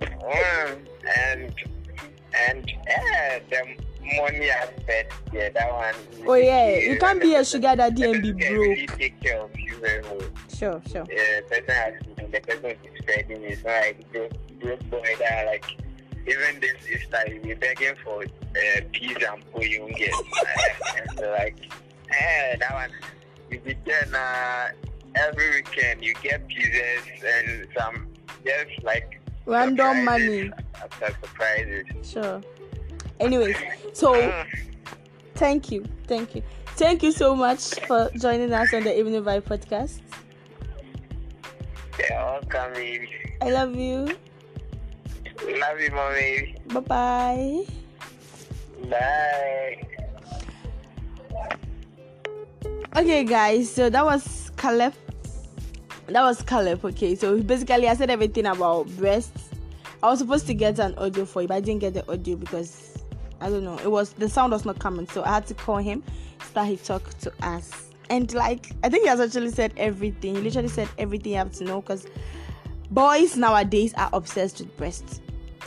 Mm, 0.00 0.86
and 1.16 1.54
and 2.48 2.72
eh, 2.86 3.40
the 3.50 3.76
money 4.20 4.50
aspect, 4.50 5.14
yeah, 5.32 5.48
that 5.50 5.72
one. 5.72 5.94
Oh 6.26 6.34
yeah, 6.34 6.76
you 6.76 6.98
can't 6.98 7.20
be 7.20 7.34
a 7.34 7.44
sugar 7.44 7.74
daddy 7.74 8.04
and 8.04 8.22
be 8.22 8.32
really 8.50 8.86
broke. 8.86 8.98
take 8.98 9.20
care 9.22 9.40
of 9.40 9.58
you 9.58 9.76
very 9.80 10.02
well. 10.02 10.20
Sure, 10.58 10.82
sure. 10.90 11.06
Yeah, 11.10 11.40
the 11.40 11.46
person 11.48 11.74
has 11.74 11.94
the 12.32 12.40
person 12.40 12.64
is 12.66 12.98
spreading 12.98 13.42
is 13.44 13.64
like 13.64 14.12
broke, 14.12 14.32
broke 14.60 14.90
boy 14.90 15.14
that 15.20 15.46
like 15.46 15.64
even 16.26 16.60
this 16.60 16.74
is 16.90 17.00
like 17.12 17.40
we 17.44 17.54
begging 17.54 17.94
for 18.04 18.22
uh, 18.24 18.80
peas 18.92 19.16
and 19.30 19.52
po 19.52 19.60
you 19.62 19.82
won't. 19.82 19.94
Uh, 20.02 20.96
and 20.96 21.20
like, 21.30 21.56
eh, 22.10 22.56
that 22.56 22.72
one 22.74 22.90
you 23.50 23.60
be 23.60 23.76
there 23.86 24.06
now 24.10 24.66
every 25.14 25.50
weekend 25.50 26.02
you 26.04 26.12
get 26.22 26.46
pizzas 26.48 27.04
and 27.38 27.68
some 27.76 28.08
just 28.44 28.82
like 28.82 29.20
Random 29.46 30.04
money. 30.04 30.50
after 30.82 31.06
surprises. 31.22 31.84
Sure. 32.02 32.42
Anyways, 33.20 33.56
so 33.94 34.12
Mm. 34.14 34.46
thank 35.34 35.70
you, 35.72 35.84
thank 36.06 36.34
you, 36.34 36.42
thank 36.76 37.02
you 37.02 37.12
so 37.12 37.34
much 37.34 37.74
for 37.86 38.10
joining 38.18 38.52
us 38.52 38.74
on 38.74 38.82
the 38.84 38.96
Evening 38.98 39.22
Vibe 39.22 39.42
podcast. 39.42 40.00
All 42.16 42.40
coming. 42.48 43.06
I 43.40 43.50
love 43.50 43.74
you. 43.76 44.08
Love 45.60 45.80
you, 45.80 45.90
mommy. 45.92 46.56
Bye 46.68 46.80
bye. 46.80 47.64
Bye. 48.88 49.82
Okay, 52.96 53.24
guys, 53.24 53.70
so 53.70 53.90
that 53.90 54.04
was 54.04 54.50
Caleb. 54.56 54.94
That 56.06 56.22
was 56.22 56.42
Caleb. 56.42 56.84
Okay, 56.84 57.14
so 57.14 57.40
basically, 57.42 57.86
I 57.88 57.94
said 57.94 58.10
everything 58.10 58.46
about 58.46 58.88
breasts. 58.96 59.50
I 60.02 60.08
was 60.08 60.20
supposed 60.20 60.46
to 60.46 60.54
get 60.54 60.78
an 60.78 60.94
audio 60.96 61.24
for 61.24 61.42
you, 61.42 61.48
but 61.48 61.54
I 61.56 61.60
didn't 61.60 61.80
get 61.80 61.94
the 61.94 62.10
audio 62.10 62.36
because 62.36 62.98
I 63.40 63.50
don't 63.50 63.64
know. 63.64 63.78
It 63.78 63.90
was 63.90 64.12
the 64.14 64.28
sound 64.28 64.52
was 64.52 64.64
not 64.64 64.78
coming, 64.78 65.06
so 65.08 65.22
I 65.22 65.28
had 65.34 65.46
to 65.48 65.54
call 65.54 65.76
him 65.76 66.02
so 66.40 66.46
that 66.54 66.66
he 66.66 66.76
talked 66.76 67.20
to 67.20 67.32
us. 67.42 67.87
And 68.10 68.32
like, 68.34 68.72
I 68.82 68.88
think 68.88 69.02
he 69.02 69.08
has 69.08 69.20
actually 69.20 69.50
said 69.50 69.72
everything. 69.76 70.36
He 70.36 70.40
literally 70.40 70.68
said 70.68 70.88
everything 70.98 71.32
you 71.32 71.38
have 71.38 71.52
to 71.52 71.64
know 71.64 71.80
because 71.80 72.06
boys 72.90 73.36
nowadays 73.36 73.92
are 73.94 74.08
obsessed 74.12 74.60
with 74.60 74.76
breasts, 74.76 75.20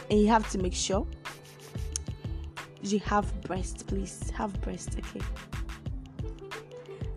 and 0.09 0.19
you 0.19 0.27
have 0.27 0.49
to 0.51 0.57
make 0.57 0.73
sure 0.73 1.05
you 2.81 2.99
have 2.99 3.41
breasts. 3.41 3.83
Please 3.83 4.31
have 4.31 4.59
breasts, 4.61 4.95
okay? 4.97 5.21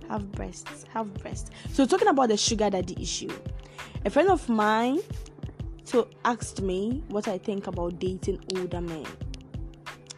have 0.08 0.30
breasts 0.32 0.84
have 0.92 1.12
breasts 1.14 1.50
so 1.72 1.84
talking 1.87 2.08
about 2.08 2.28
the 2.28 2.37
sugar 2.37 2.70
daddy 2.70 2.96
issue 3.00 3.30
a 4.04 4.10
friend 4.10 4.28
of 4.28 4.48
mine 4.48 5.00
so 5.84 6.08
asked 6.24 6.62
me 6.62 7.02
what 7.08 7.28
i 7.28 7.38
think 7.38 7.66
about 7.66 7.98
dating 7.98 8.38
older 8.56 8.80
men 8.80 9.04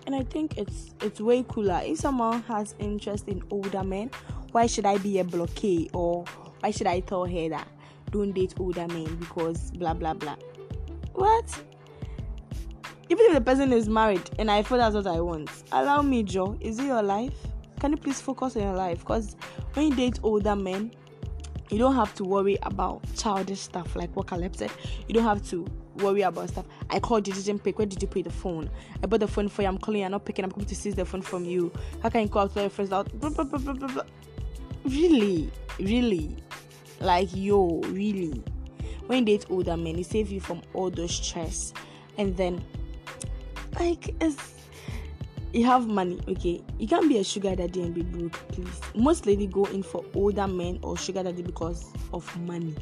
and 0.06 0.14
i 0.14 0.22
think 0.22 0.58
it's 0.58 0.94
it's 1.00 1.20
way 1.20 1.44
cooler 1.48 1.80
if 1.84 1.98
someone 1.98 2.42
has 2.42 2.74
interest 2.78 3.28
in 3.28 3.42
older 3.50 3.82
men 3.82 4.10
why 4.52 4.66
should 4.66 4.86
i 4.86 4.98
be 4.98 5.18
a 5.18 5.24
blockade 5.24 5.90
or 5.92 6.24
why 6.60 6.70
should 6.70 6.86
i 6.86 7.00
tell 7.00 7.24
her 7.24 7.48
that 7.48 7.68
don't 8.10 8.32
date 8.32 8.54
older 8.58 8.86
men 8.88 9.14
because 9.16 9.72
blah 9.72 9.92
blah 9.92 10.14
blah? 10.14 10.36
What? 11.12 11.62
Even 13.08 13.26
if 13.26 13.34
the 13.34 13.40
person 13.40 13.72
is 13.72 13.88
married 13.88 14.28
and 14.38 14.50
i 14.50 14.62
feel 14.62 14.78
that's 14.78 14.94
what 14.94 15.06
i 15.06 15.20
want 15.20 15.50
allow 15.72 16.02
me 16.02 16.22
joe 16.22 16.56
is 16.60 16.78
it 16.78 16.84
your 16.84 17.02
life? 17.02 17.34
Can 17.80 17.90
you 17.90 17.98
please 17.98 18.20
focus 18.20 18.56
on 18.56 18.62
your 18.62 18.74
life? 18.74 19.00
Because 19.00 19.36
when 19.74 19.88
you 19.88 19.94
date 19.94 20.18
older 20.22 20.56
men 20.56 20.92
you 21.70 21.78
don't 21.78 21.94
have 21.94 22.14
to 22.14 22.24
worry 22.24 22.58
about 22.62 23.02
childish 23.16 23.60
stuff 23.60 23.96
like 23.96 24.14
what 24.14 24.28
Caleb 24.28 24.54
said. 24.54 24.70
You 25.08 25.14
don't 25.14 25.24
have 25.24 25.46
to 25.50 25.66
worry 26.02 26.22
about 26.22 26.48
stuff. 26.48 26.66
I 26.90 27.00
called 27.00 27.26
you, 27.26 27.34
didn't 27.34 27.60
pick. 27.60 27.78
Where 27.78 27.86
did 27.86 28.00
you 28.00 28.08
put 28.08 28.24
the 28.24 28.30
phone? 28.30 28.70
I 29.02 29.06
bought 29.06 29.20
the 29.20 29.28
phone 29.28 29.48
for 29.48 29.62
you. 29.62 29.68
I'm 29.68 29.78
calling 29.78 30.00
you. 30.00 30.06
I'm 30.06 30.12
not 30.12 30.24
picking. 30.24 30.44
I'm 30.44 30.50
going 30.50 30.66
to 30.66 30.74
seize 30.74 30.94
the 30.94 31.04
phone 31.04 31.22
from 31.22 31.44
you. 31.44 31.72
How 32.02 32.08
can 32.08 32.22
you 32.22 32.28
call 32.28 32.48
tell 32.48 32.62
your 32.62 32.70
friends 32.70 32.92
out? 32.92 33.12
Blah, 33.20 33.30
blah, 33.30 33.44
blah, 33.44 33.58
blah, 33.58 33.88
blah. 33.88 34.02
Really, 34.84 35.50
really, 35.78 36.36
like 37.00 37.28
yo, 37.34 37.80
really. 37.86 38.42
When 39.06 39.20
you 39.20 39.24
date 39.24 39.46
older 39.50 39.76
men, 39.76 39.98
it 39.98 40.06
saves 40.06 40.32
you 40.32 40.40
from 40.40 40.62
all 40.74 40.90
those 40.90 41.14
stress, 41.14 41.72
and 42.18 42.36
then 42.36 42.64
like 43.78 44.14
it's 44.20 44.54
you 45.52 45.64
have 45.64 45.86
money, 45.86 46.20
okay? 46.28 46.62
You 46.78 46.86
can't 46.86 47.08
be 47.08 47.18
a 47.18 47.24
sugar 47.24 47.56
daddy 47.56 47.82
and 47.82 47.94
be 47.94 48.02
broke, 48.02 48.32
please. 48.48 48.80
Most 48.94 49.26
ladies 49.26 49.48
go 49.50 49.64
in 49.66 49.82
for 49.82 50.04
older 50.14 50.46
men 50.46 50.78
or 50.82 50.96
sugar 50.96 51.22
daddy 51.22 51.42
because 51.42 51.92
of 52.12 52.36
money. 52.42 52.74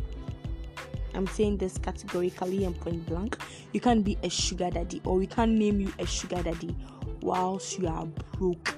I'm 1.14 1.26
saying 1.26 1.58
this 1.58 1.78
categorically 1.78 2.64
and 2.64 2.78
point 2.78 3.06
blank. 3.06 3.38
You 3.72 3.80
can't 3.80 4.04
be 4.04 4.18
a 4.22 4.30
sugar 4.30 4.70
daddy 4.70 5.00
or 5.04 5.16
we 5.16 5.26
can't 5.26 5.52
name 5.52 5.80
you 5.80 5.92
a 5.98 6.06
sugar 6.06 6.42
daddy 6.42 6.74
whilst 7.20 7.78
you 7.78 7.88
are 7.88 8.06
broke. 8.32 8.74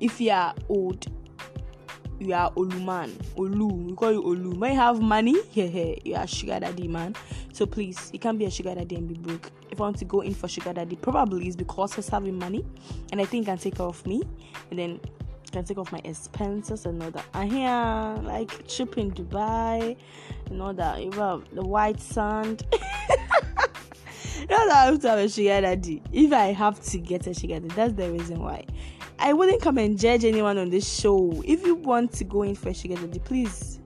If 0.00 0.20
you 0.20 0.30
are 0.30 0.54
old, 0.68 1.06
you 2.18 2.34
are 2.34 2.52
Oluman. 2.52 3.10
Olu. 3.36 3.86
We 3.86 3.94
call 3.94 4.12
you 4.12 4.22
Olu. 4.22 4.68
You 4.68 4.74
have 4.76 5.00
money, 5.00 5.36
yeah, 5.52 5.94
you 6.04 6.14
are 6.14 6.26
sugar 6.26 6.60
daddy, 6.60 6.88
man. 6.88 7.14
So 7.52 7.66
please, 7.66 8.10
you 8.12 8.18
can't 8.18 8.38
be 8.38 8.44
a 8.44 8.50
sugar 8.50 8.74
daddy 8.74 8.96
and 8.96 9.08
be 9.08 9.14
broke. 9.14 9.50
If 9.70 9.80
I 9.80 9.84
want 9.84 9.98
to 9.98 10.04
go 10.04 10.20
in 10.20 10.34
for 10.34 10.48
sugar 10.48 10.72
daddy, 10.72 10.96
probably 10.96 11.48
is 11.48 11.56
because 11.56 11.94
he's 11.94 12.08
having 12.08 12.38
money 12.38 12.64
and 13.12 13.20
I 13.20 13.24
think 13.24 13.44
he 13.44 13.46
can 13.46 13.58
take 13.58 13.76
care 13.76 13.86
of 13.86 14.04
me 14.06 14.22
and 14.70 14.78
then 14.78 15.00
can 15.54 15.64
take 15.64 15.78
off 15.78 15.92
my 15.92 16.00
expenses 16.02 16.84
and 16.84 17.00
all 17.00 17.12
that. 17.12 17.24
And 17.32 17.52
here, 17.52 18.18
like 18.24 18.66
trip 18.66 18.98
in 18.98 19.12
Dubai 19.12 19.96
and 20.50 20.60
all 20.60 20.74
that. 20.74 20.98
even 20.98 21.44
the 21.52 21.62
white 21.62 22.00
sand. 22.00 22.64
That's 24.48 24.72
how 24.72 24.82
I 24.82 24.84
have 24.86 25.00
to 25.02 25.10
have 25.10 25.18
a 25.20 25.60
daddy. 25.60 26.02
If 26.12 26.32
I 26.32 26.46
have 26.46 26.82
to 26.82 26.98
get 26.98 27.28
a 27.28 27.32
daddy, 27.32 27.68
that's 27.68 27.94
the 27.94 28.10
reason 28.10 28.42
why. 28.42 28.66
I 29.18 29.32
wouldn't 29.32 29.62
come 29.62 29.78
and 29.78 29.98
judge 29.98 30.24
anyone 30.24 30.58
on 30.58 30.68
this 30.70 31.00
show. 31.00 31.40
If 31.46 31.64
you 31.64 31.76
want 31.76 32.12
to 32.14 32.24
go 32.24 32.42
in 32.42 32.56
for 32.56 32.70
a 32.70 32.72
daddy, 32.72 33.20
please 33.20 33.80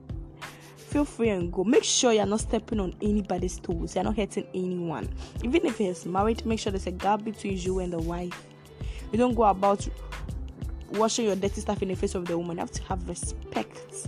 feel 0.75 1.05
free 1.05 1.29
and 1.29 1.53
go. 1.53 1.63
Make 1.63 1.83
sure 1.83 2.11
you're 2.11 2.25
not 2.25 2.41
stepping 2.41 2.79
on 2.79 2.95
anybody's 3.01 3.59
toes. 3.59 3.95
You're 3.95 4.03
not 4.03 4.17
hurting 4.17 4.47
anyone. 4.55 5.07
Even 5.43 5.65
if 5.65 5.77
he's 5.77 6.05
married, 6.05 6.45
make 6.45 6.59
sure 6.59 6.71
there's 6.71 6.87
a 6.87 6.91
gap 6.91 7.23
between 7.23 7.57
you 7.57 7.79
and 7.79 7.93
the 7.93 7.99
wife. 7.99 8.47
You 9.11 9.19
don't 9.19 9.35
go 9.35 9.43
about 9.43 9.87
washing 10.91 11.25
your 11.25 11.35
dirty 11.35 11.61
stuff 11.61 11.81
in 11.81 11.89
the 11.89 11.95
face 11.95 12.15
of 12.15 12.25
the 12.25 12.37
woman. 12.37 12.57
You 12.57 12.61
have 12.61 12.71
to 12.71 12.83
have 12.83 13.07
respect. 13.07 14.07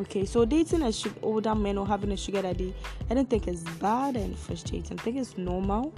Okay, 0.00 0.24
so 0.26 0.44
dating 0.44 0.82
a 0.82 0.92
older 1.22 1.54
man 1.54 1.78
or 1.78 1.86
having 1.86 2.10
a 2.10 2.16
sugar 2.16 2.42
daddy, 2.42 2.74
I 3.08 3.14
don't 3.14 3.30
think 3.30 3.46
it's 3.46 3.62
bad 3.62 4.16
and 4.16 4.36
frustrating. 4.36 4.98
I 4.98 5.02
think 5.02 5.16
it's 5.16 5.38
normal. 5.38 5.92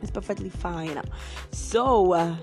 It's 0.00 0.10
perfectly 0.10 0.48
fine. 0.48 1.00
So, 1.50 2.14
uh, 2.14 2.34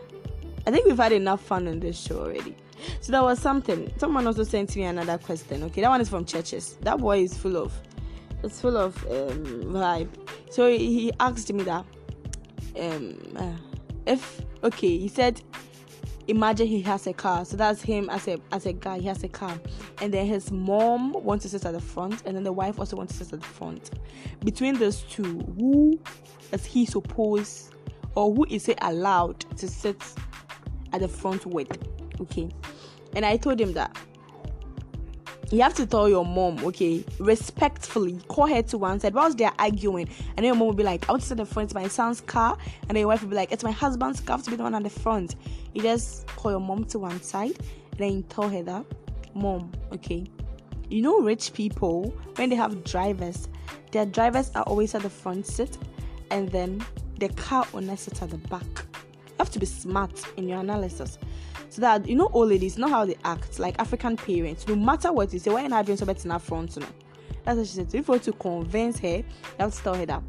I 0.68 0.72
think 0.72 0.86
we've 0.86 0.98
had 0.98 1.14
enough 1.14 1.42
fun 1.42 1.68
on 1.68 1.80
this 1.80 2.00
show 2.00 2.20
already. 2.20 2.56
So 3.02 3.12
that 3.12 3.24
was 3.24 3.40
something. 3.40 3.92
Someone 3.98 4.28
also 4.28 4.44
sent 4.44 4.76
me 4.76 4.84
another 4.84 5.18
question. 5.18 5.64
Okay, 5.64 5.82
that 5.82 5.90
one 5.90 6.02
is 6.02 6.10
from 6.10 6.26
churches. 6.26 6.78
That 6.82 7.00
boy 7.00 7.24
is 7.24 7.36
full 7.36 7.58
of, 7.58 7.74
it's 8.44 8.62
full 8.62 8.78
of 8.78 8.96
um, 9.06 9.64
vibe. 9.74 10.10
So 10.52 10.70
he, 10.70 10.78
he 10.78 11.12
asked 11.20 11.52
me 11.52 11.64
that, 11.64 11.86
um, 12.80 13.18
uh, 13.36 13.54
if 14.06 14.42
okay, 14.64 14.98
he 14.98 15.08
said, 15.08 15.42
imagine 16.28 16.68
he 16.68 16.82
has 16.82 17.08
a 17.08 17.14
car. 17.14 17.46
So 17.46 17.58
that's 17.58 17.82
him 17.82 18.10
as 18.10 18.28
a 18.28 18.38
as 18.52 18.66
a 18.66 18.74
guy. 18.74 19.00
He 19.00 19.08
has 19.08 19.24
a 19.24 19.28
car, 19.28 19.60
and 20.02 20.14
then 20.14 20.26
his 20.26 20.52
mom 20.52 21.14
wants 21.14 21.44
to 21.44 21.50
sit 21.50 21.66
at 21.66 21.74
the 21.74 21.82
front, 21.82 22.24
and 22.26 22.36
then 22.36 22.44
the 22.44 22.54
wife 22.54 22.80
also 22.80 22.96
wants 22.96 23.18
to 23.18 23.26
sit 23.26 23.34
at 23.34 23.42
the 23.42 23.46
front. 23.46 23.92
Between 24.44 24.78
those 24.78 25.04
two, 25.04 25.40
who 25.58 26.00
is 26.52 26.66
he 26.66 26.86
supposed, 26.86 27.74
or 28.16 28.34
who 28.34 28.46
is 28.50 28.66
he 28.66 28.76
allowed 28.82 29.40
to 29.58 29.68
sit 29.68 30.02
at 30.94 31.02
the 31.02 31.08
front 31.08 31.46
with? 31.46 31.72
Okay, 32.22 32.50
and 33.16 33.26
I 33.26 33.38
told 33.38 33.60
him 33.60 33.74
that 33.74 33.96
you 35.52 35.62
have 35.62 35.74
to 35.76 35.86
tell 35.86 36.10
your 36.10 36.26
mom, 36.26 36.64
okay, 36.66 37.06
respectfully, 37.20 38.20
call 38.28 38.48
her 38.48 38.62
to 38.64 38.78
one 38.78 39.00
side 39.00 39.14
whilst 39.14 39.38
they're 39.38 39.52
arguing, 39.58 40.10
and 40.36 40.38
then 40.38 40.46
your 40.46 40.56
mom 40.56 40.68
will 40.68 40.74
be 40.74 40.84
like, 40.84 41.08
I 41.08 41.14
want 41.14 41.22
to 41.22 41.28
sit 41.30 41.38
the 41.38 41.46
front, 41.46 41.68
it's 41.68 41.74
my 41.74 41.88
son's 41.88 42.20
car, 42.22 42.58
and 42.82 42.90
then 42.90 42.98
your 42.98 43.08
wife 43.08 43.22
will 43.22 43.30
be 43.30 43.36
like, 43.36 43.52
It's 43.52 43.64
my 43.64 43.72
husband's 43.72 44.20
car, 44.20 44.34
I 44.34 44.38
have 44.38 44.46
to 44.46 44.52
be 44.52 44.58
the 44.58 44.64
one 44.64 44.76
at 44.76 44.84
the 44.84 44.90
front. 44.90 45.36
You 45.74 45.82
just 45.82 46.28
call 46.28 46.52
your 46.52 46.60
mom 46.60 46.84
to 46.86 47.00
one 47.00 47.22
side, 47.22 47.58
and 47.92 48.00
then 48.00 48.14
you 48.18 48.22
tell 48.24 48.50
her 48.50 48.64
that, 48.64 48.86
Mom, 49.34 49.72
okay, 49.94 50.26
you 50.90 51.02
know, 51.02 51.22
rich 51.22 51.54
people, 51.54 52.14
when 52.36 52.50
they 52.50 52.56
have 52.56 52.84
drivers, 52.84 53.48
their 53.92 54.06
drivers 54.06 54.52
are 54.56 54.64
always 54.64 54.96
at 54.96 55.04
the 55.04 55.10
front 55.10 55.48
seat, 55.48 55.78
and 56.30 56.50
then 56.50 56.84
the 57.20 57.30
car 57.30 57.66
owner 57.74 57.96
sits 57.96 58.22
at 58.22 58.32
the 58.32 58.38
back. 58.38 58.66
You 59.28 59.36
have 59.40 59.52
to 59.52 59.60
be 59.60 59.66
smart 59.66 60.22
in 60.38 60.50
your 60.50 60.60
analysis 60.60 61.18
so 61.70 61.82
that 61.82 62.08
you 62.08 62.16
know 62.16 62.30
old 62.34 62.50
ladies 62.50 62.78
know 62.78 62.88
how 62.88 63.06
they 63.06 63.18
act 63.24 63.60
like 63.60 63.80
african 63.80 64.16
parents 64.16 64.68
no 64.68 64.76
matter 64.76 65.12
what 65.12 65.32
you 65.34 65.40
say 65.40 65.52
why 65.52 65.66
not 65.68 65.86
doing 65.86 65.98
something 65.98 66.32
in 66.32 66.40
front 66.40 66.76
you 66.76 66.82
know? 66.82 66.88
That's 67.44 67.58
what 67.58 67.68
she 67.68 67.74
said. 67.76 67.92
So 67.92 67.98
if 67.98 68.08
you 68.08 68.12
want 68.12 68.24
to 68.24 68.34
convince 68.34 69.00
her 69.00 69.18
you 69.18 69.24
have 69.60 69.74
to 69.74 69.84
tell 69.84 69.96
her 69.96 70.06
that 70.06 70.24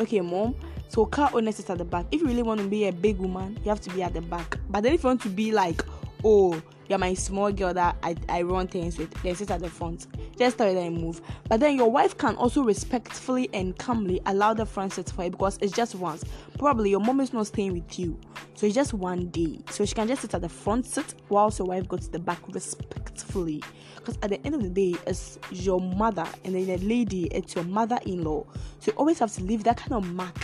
okay 0.00 0.20
mom 0.20 0.54
so 0.88 1.04
car 1.04 1.30
owner 1.34 1.52
sits 1.52 1.68
at 1.68 1.78
the 1.78 1.84
back. 1.84 2.06
If 2.12 2.20
you 2.20 2.26
really 2.28 2.42
want 2.42 2.60
to 2.60 2.68
be 2.68 2.86
a 2.86 2.92
big 2.92 3.18
woman 3.18 3.58
you 3.62 3.68
have 3.68 3.80
to 3.82 3.90
be 3.90 4.02
at 4.02 4.14
the 4.14 4.20
back. 4.20 4.58
But 4.70 4.82
then 4.82 4.94
if 4.94 5.02
you 5.02 5.08
want 5.08 5.20
to 5.22 5.28
be 5.28 5.52
like 5.52 5.84
oh 6.26 6.60
you're 6.88 6.98
my 6.98 7.14
small 7.14 7.50
girl 7.52 7.74
that 7.74 7.96
I, 8.02 8.16
I 8.28 8.42
run 8.42 8.68
things 8.68 8.98
with, 8.98 9.10
then 9.22 9.34
sit 9.34 9.50
at 9.50 9.60
the 9.60 9.68
front. 9.68 10.06
Just 10.38 10.58
tell 10.58 10.72
her 10.72 10.78
and 10.78 11.00
move. 11.00 11.20
But 11.48 11.60
then 11.60 11.76
your 11.76 11.90
wife 11.90 12.16
can 12.16 12.36
also 12.36 12.62
respectfully 12.62 13.48
and 13.52 13.76
calmly 13.76 14.20
allow 14.26 14.54
the 14.54 14.66
front 14.66 14.92
seat 14.92 15.10
for 15.10 15.24
you 15.24 15.30
because 15.30 15.58
it's 15.60 15.72
just 15.72 15.96
once. 15.96 16.24
Probably 16.58 16.90
your 16.90 17.00
mom 17.00 17.20
is 17.20 17.32
not 17.32 17.48
staying 17.48 17.72
with 17.72 17.98
you. 17.98 18.18
So 18.54 18.66
it's 18.66 18.74
just 18.74 18.94
one 18.94 19.30
day. 19.30 19.58
So 19.70 19.84
she 19.84 19.94
can 19.94 20.06
just 20.06 20.22
sit 20.22 20.34
at 20.34 20.42
the 20.42 20.48
front 20.48 20.86
seat 20.86 21.14
whilst 21.28 21.58
your 21.58 21.66
wife 21.66 21.88
goes 21.88 22.06
to 22.06 22.12
the 22.12 22.18
back 22.20 22.38
respectfully. 22.52 23.62
Because 23.96 24.16
at 24.22 24.30
the 24.30 24.40
end 24.46 24.54
of 24.54 24.62
the 24.62 24.70
day, 24.70 24.94
it's 25.08 25.40
your 25.50 25.80
mother 25.80 26.26
and 26.44 26.54
then 26.54 26.66
the 26.66 26.76
lady, 26.78 27.24
it's 27.26 27.56
your 27.56 27.64
mother 27.64 27.98
in 28.06 28.22
law. 28.22 28.44
So 28.78 28.92
you 28.92 28.98
always 28.98 29.18
have 29.18 29.32
to 29.34 29.42
leave 29.42 29.64
that 29.64 29.76
kind 29.76 29.92
of 29.94 30.06
mark. 30.14 30.36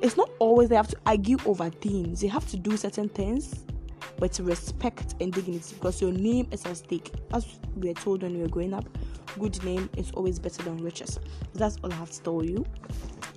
It's 0.00 0.16
not 0.16 0.30
always 0.38 0.68
they 0.68 0.76
have 0.76 0.88
to 0.88 0.96
argue 1.04 1.38
over 1.46 1.68
things. 1.68 2.22
You 2.22 2.30
have 2.30 2.48
to 2.50 2.56
do 2.56 2.76
certain 2.76 3.08
things 3.08 3.64
but 4.18 4.38
respect 4.38 5.14
and 5.20 5.32
dignity 5.32 5.74
because 5.74 6.00
your 6.00 6.12
name 6.12 6.48
is 6.50 6.64
at 6.66 6.76
stake. 6.76 7.12
As 7.32 7.46
we 7.76 7.88
were 7.88 7.94
told 7.94 8.22
when 8.22 8.34
we 8.34 8.42
were 8.42 8.48
growing 8.48 8.74
up, 8.74 8.86
good 9.38 9.62
name 9.64 9.88
is 9.96 10.10
always 10.12 10.38
better 10.38 10.62
than 10.62 10.78
riches. 10.78 11.18
That's 11.54 11.76
all 11.82 11.92
I 11.92 11.96
have 11.96 12.10
to 12.10 12.22
tell 12.22 12.44
you. 12.44 12.64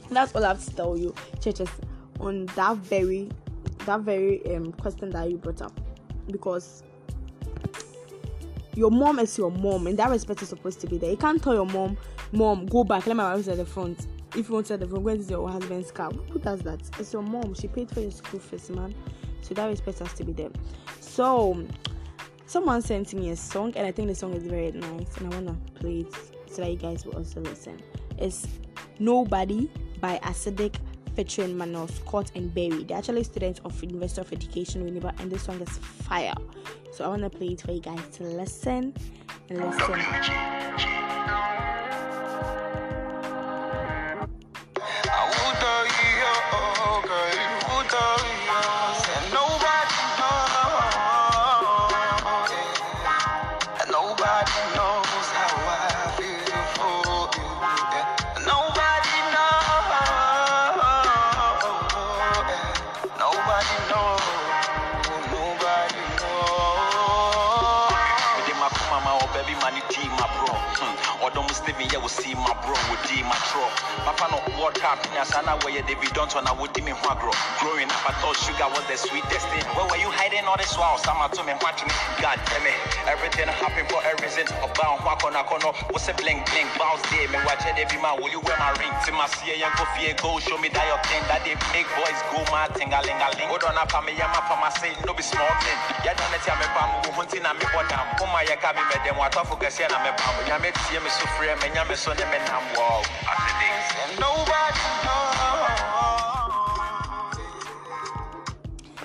That's 0.10 0.36
all 0.36 0.44
I 0.46 0.50
have 0.50 0.64
to 0.64 0.76
tell 0.76 0.98
you, 0.98 1.14
churches, 1.42 1.70
on 2.20 2.46
that 2.56 2.78
very 2.78 3.30
that 3.86 4.02
very 4.02 4.56
um 4.56 4.72
question 4.74 5.10
that 5.12 5.30
you 5.30 5.38
brought 5.38 5.62
up. 5.62 5.80
Because 6.32 6.84
your 8.76 8.92
mom 8.92 9.20
is 9.20 9.38
your 9.38 9.52
mom 9.52 9.88
and 9.88 9.98
that 9.98 10.10
respect 10.10 10.42
is 10.42 10.50
supposed 10.50 10.82
to 10.82 10.88
be 10.88 10.98
there. 10.98 11.12
You 11.12 11.18
can't 11.18 11.42
tell 11.42 11.54
your 11.54 11.66
mom, 11.66 11.98
Mom, 12.32 12.66
go 12.66 12.84
back, 12.84 13.08
let 13.08 13.16
my 13.16 13.34
wife 13.34 13.48
at 13.48 13.58
the 13.58 13.66
front. 13.66 14.08
If 14.36 14.50
you 14.50 14.56
want 14.56 14.68
to 14.68 14.74
at 14.74 14.82
the 14.82 14.88
front, 14.88 15.04
where 15.04 15.16
is 15.16 15.30
your 15.30 15.48
husband's 15.50 15.92
car? 15.92 16.12
Who 16.12 16.40
does 16.40 16.62
that? 16.64 16.82
It's 17.00 17.14
your 17.14 17.22
mom. 17.22 17.54
She 17.54 17.68
paid 17.70 17.90
for 17.90 18.02
your 18.02 18.12
school 18.12 18.40
fees, 18.42 18.70
man. 18.70 18.94
So 19.46 19.54
that 19.54 19.68
respect 19.68 20.00
has 20.00 20.12
to 20.14 20.24
be 20.24 20.34
there. 20.34 20.50
So 21.02 21.64
someone 22.48 22.82
sent 22.82 23.14
me 23.14 23.30
a 23.30 23.36
song 23.36 23.74
and 23.76 23.86
I 23.86 23.92
think 23.92 24.08
the 24.08 24.16
song 24.16 24.34
is 24.34 24.42
very 24.42 24.72
nice 24.72 25.18
and 25.18 25.32
I 25.32 25.38
wanna 25.38 25.56
play 25.76 26.00
it 26.00 26.14
so 26.52 26.64
that 26.64 26.72
you 26.72 26.78
guys 26.78 27.06
will 27.06 27.18
also 27.18 27.42
listen. 27.42 27.80
It's 28.18 28.48
Nobody 28.98 29.70
by 30.00 30.18
Acidic 30.24 30.76
featuring 31.16 31.56
Manuel 31.56 31.88
Scott 31.90 32.32
and 32.34 32.52
Berry. 32.56 32.86
They're 32.86 32.98
actually 32.98 33.24
students 33.24 33.60
of 33.64 33.80
University 33.84 34.22
of 34.22 34.34
Education 34.34 34.84
Winneba 34.84 35.18
and 35.20 35.32
this 35.32 35.44
song 35.44 35.62
is 35.62 35.78
fire. 35.78 36.34
So 36.92 37.06
I 37.06 37.10
wanna 37.10 37.30
play 37.30 37.50
it 37.50 37.62
for 37.62 37.72
you 37.72 37.82
guys 37.82 38.02
to 38.14 38.24
listen 38.24 38.96
and 39.50 39.60
listen. 39.60 41.55
Cap 74.86 75.02
Nyasana 75.18 75.58
where 75.66 75.82
they 75.84 75.96
be 75.98 76.08
done 76.14 76.30
on 76.38 76.46
a 76.48 76.54
would 76.62 76.76
me 76.86 76.94
agro. 77.10 77.34
Growing 77.60 77.90
up, 77.90 78.04
I 78.06 78.14
thought 78.22 78.38
sugar 78.38 78.70
was 78.70 78.86
the 78.86 78.98
sweetest 78.98 79.48
thing. 79.50 79.66
Where 79.74 79.88
were 79.90 79.98
you 80.00 80.12
hiding 80.14 80.46
all 80.46 80.58
this 80.62 80.78
while? 80.78 80.98
Some 81.02 81.18
to 81.20 81.42
me 81.44 81.54
watching 81.64 81.90
me. 81.90 81.96
God 82.22 82.38
damn 82.52 82.66
it. 82.68 82.78
Everything 83.10 83.50
happened 83.50 83.90
for 83.90 84.02
a 84.06 84.14
reason. 84.22 84.46
About 84.62 85.02
walk 85.02 85.26
on 85.26 85.34
a 85.36 85.44
corner. 85.48 85.74
What's 85.90 86.08
a 86.08 86.14
bling 86.16 86.46
bling? 86.54 86.70
Bounce 86.78 87.02
day. 87.10 87.26
Me 87.34 87.40
watch 87.50 87.66
it 87.66 87.78
every 87.82 87.98
man. 88.00 88.22
Will 88.22 88.30
you 88.32 88.42
wear 88.46 88.58
my 88.62 88.72
ring? 88.78 88.94
See 89.08 89.16
my 89.16 89.26
see 89.42 89.58
and 89.58 89.74
go 89.80 89.86
fear 89.98 90.14
go. 90.22 90.38
Show 90.44 90.60
me 90.62 90.70
that 90.70 90.86
your 90.86 91.02
thing. 91.10 91.24
That 91.28 91.42
they 91.48 91.58
make 91.74 91.90
boys 91.98 92.20
go 92.30 92.46
mad. 92.54 92.78
Ting 92.78 92.94
a 92.94 93.00
ling 93.02 93.18
a 93.18 93.30
ling. 93.42 93.50
Hold 93.50 93.66
on 93.66 93.78
up 93.80 93.92
me. 94.06 94.14
Yeah, 94.14 94.30
my 94.30 94.42
for 94.46 94.58
my 94.62 94.70
say. 94.78 94.94
No 95.10 95.18
be 95.18 95.26
small 95.26 95.50
thing. 95.66 95.80
Yeah, 96.06 96.14
don't 96.14 96.30
let 96.30 96.44
me 96.46 96.68
bam. 96.78 96.90
Who 97.08 97.10
hunting 97.18 97.46
and 97.46 97.58
me 97.58 97.66
what 97.74 97.90
down. 97.90 98.06
Come 98.22 98.30
my 98.32 98.46
me 98.46 98.84
me 98.86 98.98
them. 99.02 99.18
What 99.18 99.34
off 99.38 99.50
focus 99.50 99.82
here 99.82 99.90
na 99.90 99.98
me 100.06 100.12
bam. 100.14 100.36
Yeah, 100.46 100.62
me 100.62 100.70
see 100.86 101.00
me 101.02 101.10
so 101.10 101.26
free. 101.40 101.50
Me 101.76 101.82
yeah 101.82 101.90
me 101.90 101.96
so 101.96 102.14
them 102.14 102.32
me 102.32 102.38
wow. 102.78 103.02
Nobody. 104.18 104.80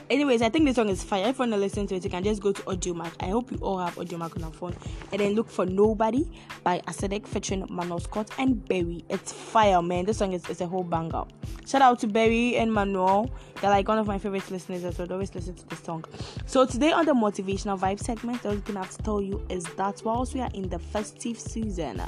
Anyways, 0.09 0.41
I 0.41 0.51
think 0.51 0.67
this 0.67 0.77
song 0.77 0.89
is 0.89 1.03
fire. 1.03 1.27
If 1.27 1.39
you 1.39 1.41
want 1.41 1.53
to 1.53 1.59
listen 1.59 1.89
to 1.89 1.97
it, 1.97 2.05
you 2.05 2.11
can 2.11 2.23
just 2.23 2.41
go 2.41 2.53
to 2.53 2.63
Audiomack. 2.63 3.13
I 3.19 3.31
hope 3.31 3.51
you 3.51 3.59
all 3.59 3.79
have 3.79 3.97
Audiomack 3.97 4.37
on 4.37 4.43
your 4.43 4.53
phone. 4.53 4.77
And 5.11 5.21
then 5.21 5.35
look 5.35 5.51
for 5.51 5.67
Nobody 5.67 6.31
by 6.63 6.79
Acidic 6.87 7.27
featuring 7.27 7.67
Manuel 7.69 7.99
Scott 7.99 8.31
and 8.39 8.65
Berry. 8.69 9.05
It's 9.09 9.33
fire, 9.33 9.83
man. 9.83 10.05
This 10.05 10.19
song 10.19 10.33
is, 10.33 10.49
is 10.49 10.61
a 10.61 10.67
whole 10.69 10.85
banger. 10.85 11.25
Shout 11.67 11.83
out 11.83 11.99
to 12.01 12.07
Berry 12.07 12.57
and 12.57 12.73
Manuel. 12.73 13.31
They're 13.61 13.71
like 13.71 13.89
one 13.89 13.99
of 13.99 14.07
my 14.07 14.19
favorite 14.19 14.49
listeners 14.49 14.85
as 14.85 14.97
well. 14.97 15.13
Always 15.13 15.35
listen 15.35 15.57
to 15.57 15.69
this 15.71 15.81
song. 15.81 16.05
So 16.47 16.65
today 16.67 16.93
on 16.93 17.05
the 17.05 17.15
motivational 17.15 17.77
vibe 17.81 17.99
segment, 17.99 18.43
the 18.45 18.51
only 18.51 18.61
thing 18.61 18.77
I 18.77 18.85
have 18.85 18.97
to 18.97 19.03
tell 19.03 19.21
you 19.21 19.45
is 19.49 19.65
that 19.75 20.03
whilst 20.05 20.35
we 20.35 20.41
are 20.41 20.51
in 20.55 20.69
the 20.69 20.79
festive 20.79 21.39
season, 21.39 22.01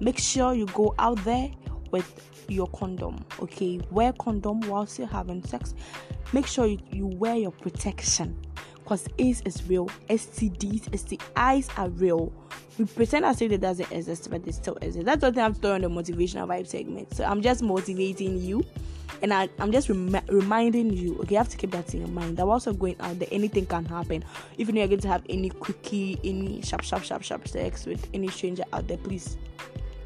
make 0.00 0.18
sure 0.18 0.54
you 0.54 0.66
go 0.66 0.94
out 0.98 1.22
there 1.24 1.50
with 1.90 2.44
your 2.48 2.66
condom 2.68 3.24
okay 3.40 3.80
wear 3.90 4.12
condom 4.14 4.60
whilst 4.62 4.98
you're 4.98 5.08
having 5.08 5.42
sex 5.44 5.74
make 6.32 6.46
sure 6.46 6.66
you, 6.66 6.78
you 6.90 7.06
wear 7.06 7.36
your 7.36 7.52
protection 7.52 8.36
because 8.88 9.06
AIDS 9.18 9.42
is 9.44 9.62
real, 9.68 9.86
STDs, 10.08 10.88
STIs 10.88 11.78
are 11.78 11.90
real. 11.90 12.32
We 12.78 12.86
pretend 12.86 13.26
as 13.26 13.42
if 13.42 13.52
it 13.52 13.60
doesn't 13.60 13.92
exist, 13.92 14.30
but 14.30 14.46
it 14.46 14.54
still 14.54 14.76
exists. 14.76 15.04
That's 15.04 15.20
what 15.20 15.36
I'm 15.36 15.52
doing 15.52 15.84
on 15.84 15.94
the 15.94 16.02
motivational 16.02 16.48
vibe 16.48 16.66
segment. 16.66 17.12
So 17.12 17.24
I'm 17.24 17.42
just 17.42 17.62
motivating 17.62 18.40
you, 18.40 18.64
and 19.20 19.34
I, 19.34 19.50
am 19.58 19.72
just 19.72 19.90
rem- 19.90 20.24
reminding 20.28 20.94
you. 20.94 21.18
Okay, 21.18 21.32
you 21.32 21.36
have 21.36 21.50
to 21.50 21.58
keep 21.58 21.72
that 21.72 21.92
in 21.92 22.00
your 22.00 22.08
mind. 22.08 22.38
That 22.38 22.46
also 22.46 22.72
going 22.72 22.96
out 23.00 23.18
there, 23.18 23.28
anything 23.30 23.66
can 23.66 23.84
happen. 23.84 24.24
If 24.56 24.70
you're 24.70 24.86
going 24.86 25.00
to 25.00 25.08
have 25.08 25.22
any 25.28 25.50
quickie, 25.50 26.18
any 26.24 26.62
sharp, 26.62 26.82
sharp, 26.82 27.02
sharp, 27.04 27.24
sharp 27.24 27.46
sex 27.46 27.84
with 27.84 28.08
any 28.14 28.28
stranger 28.28 28.64
out 28.72 28.88
there, 28.88 28.96
please 28.96 29.36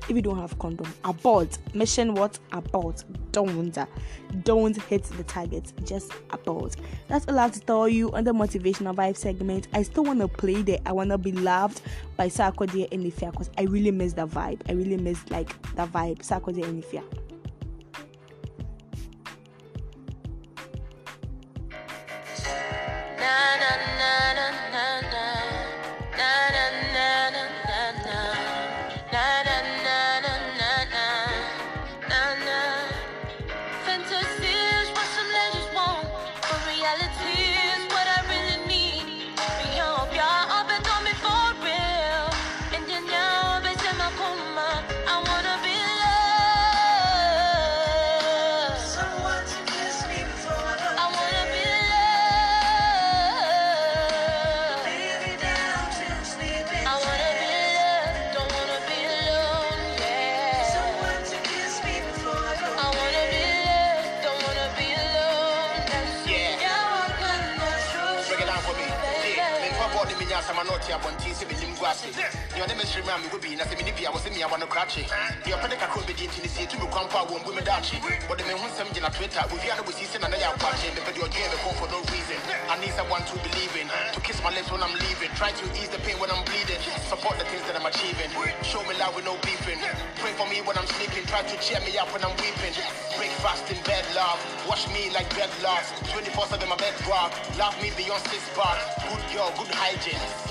if 0.08 0.16
you 0.16 0.22
don't 0.22 0.38
have 0.38 0.58
condom 0.58 0.92
abort. 1.04 1.58
Mission 1.74 2.14
what? 2.14 2.38
Abort. 2.52 3.04
Don't. 3.32 3.76
Don't 4.44 4.76
hit 4.84 5.04
the 5.04 5.24
target. 5.24 5.72
Just 5.84 6.12
abort. 6.30 6.76
That's 7.08 7.26
all 7.28 7.38
i 7.38 7.42
have 7.42 7.52
to 7.52 7.60
tell 7.60 7.88
you 7.88 8.12
on 8.12 8.24
the 8.24 8.32
motivational 8.32 8.94
vibe 8.94 9.16
segment. 9.16 9.68
I 9.72 9.82
still 9.82 10.04
want 10.04 10.20
to 10.20 10.28
play 10.28 10.62
there. 10.62 10.78
I 10.86 10.92
want 10.92 11.10
to 11.10 11.18
be 11.18 11.32
loved 11.32 11.82
by 12.16 12.28
sarkodie 12.28 12.88
and 12.92 13.04
Efya 13.10 13.30
because 13.30 13.50
i 13.58 13.62
really 13.62 13.90
miss 13.90 14.12
that 14.14 14.28
vibe. 14.28 14.60
I 14.68 14.72
really 14.72 14.96
miss 14.96 15.18
like 15.30 15.50
that 15.74 15.92
vibe. 15.92 16.18
Sarkodie 16.18 16.64
and 16.64 16.82
Efya 16.82 17.02
na, 23.22 23.56
na. 23.60 23.71
Na 73.62 73.70
sɛ 73.70 73.76
mene 73.78 73.92
bi 73.94 74.04
a 74.04 74.10
wɔ 74.10 74.18
sɛ 74.18 74.30
mia 74.34 74.48
wɔ 74.48 74.58
no 74.58 74.66
krakye 74.66 75.06
deɛ 75.46 75.54
ɔpɛ 75.54 75.70
de 75.70 75.76
kakra 75.76 76.02
obɛdi 76.02 76.26
nti 76.26 76.42
ne 76.42 76.48
sie 76.48 76.66
tu 76.66 76.78
me 76.82 76.86
kwan 76.90 77.06
po 77.06 77.18
a 77.22 77.26
wɔmbu 77.30 77.54
me 77.54 77.62
daakye. 77.62 77.98
Wɔde 78.26 78.42
me 78.46 78.58
ho 78.58 78.66
nsɛm 78.66 78.90
gyina 78.90 79.10
twitter 79.14 79.38
owia 79.54 79.76
no 79.78 79.82
wɔsii 79.86 80.06
sɛ 80.10 80.18
na 80.20 80.26
na 80.26 80.36
yɛ 80.36 80.46
akwakye 80.50 80.90
mepɛ 80.90 81.10
deɛ 81.14 81.22
ɔdwee 81.22 81.46
me 81.52 81.58
for 81.78 81.86
no 81.86 81.98
reason. 82.10 82.40
I 82.68 82.74
need 82.82 82.92
someone 82.98 83.22
to 83.22 83.34
believe 83.38 83.74
in. 83.78 83.86
To 84.14 84.20
kiss 84.20 84.42
my 84.42 84.50
lips 84.50 84.70
when 84.70 84.82
I'm 84.82 84.94
leaving. 85.06 85.30
Try 85.38 85.52
to 85.52 85.64
ease 85.78 85.88
the 85.94 85.98
pain 86.02 86.18
when 86.18 86.30
I'm 86.30 86.42
bleeding. 86.44 86.80
Support 87.06 87.38
the 87.38 87.44
things 87.44 87.62
that 87.70 87.78
I'm 87.78 87.86
achieving. 87.86 88.30
Show 88.66 88.82
me 88.82 88.98
love 88.98 89.14
with 89.14 89.24
no 89.24 89.38
beefing. 89.46 89.78
Pray 90.18 90.32
for 90.34 90.46
me 90.50 90.58
when 90.66 90.76
I'm 90.76 90.86
sleeping 90.98 91.22
try 91.26 91.42
to 91.42 91.56
cheer 91.62 91.78
me 91.86 91.96
up 91.98 92.10
when 92.12 92.24
I'm 92.24 92.34
weeping. 92.42 92.74
Breakfast 93.14 93.70
in 93.70 93.78
bed 93.86 94.04
love. 94.14 94.42
Wash 94.66 94.88
me 94.90 95.10
like 95.14 95.30
dreadlocks 95.30 95.94
24-7 96.10 96.68
my 96.68 96.76
bed 96.76 96.94
rock 97.06 97.32
love 97.58 97.76
me 97.80 97.90
beyond 97.96 98.22
six 98.26 98.42
bars. 98.56 98.82
Good 99.06 99.22
girl 99.32 99.52
good 99.56 99.70
hygiene 99.70 100.41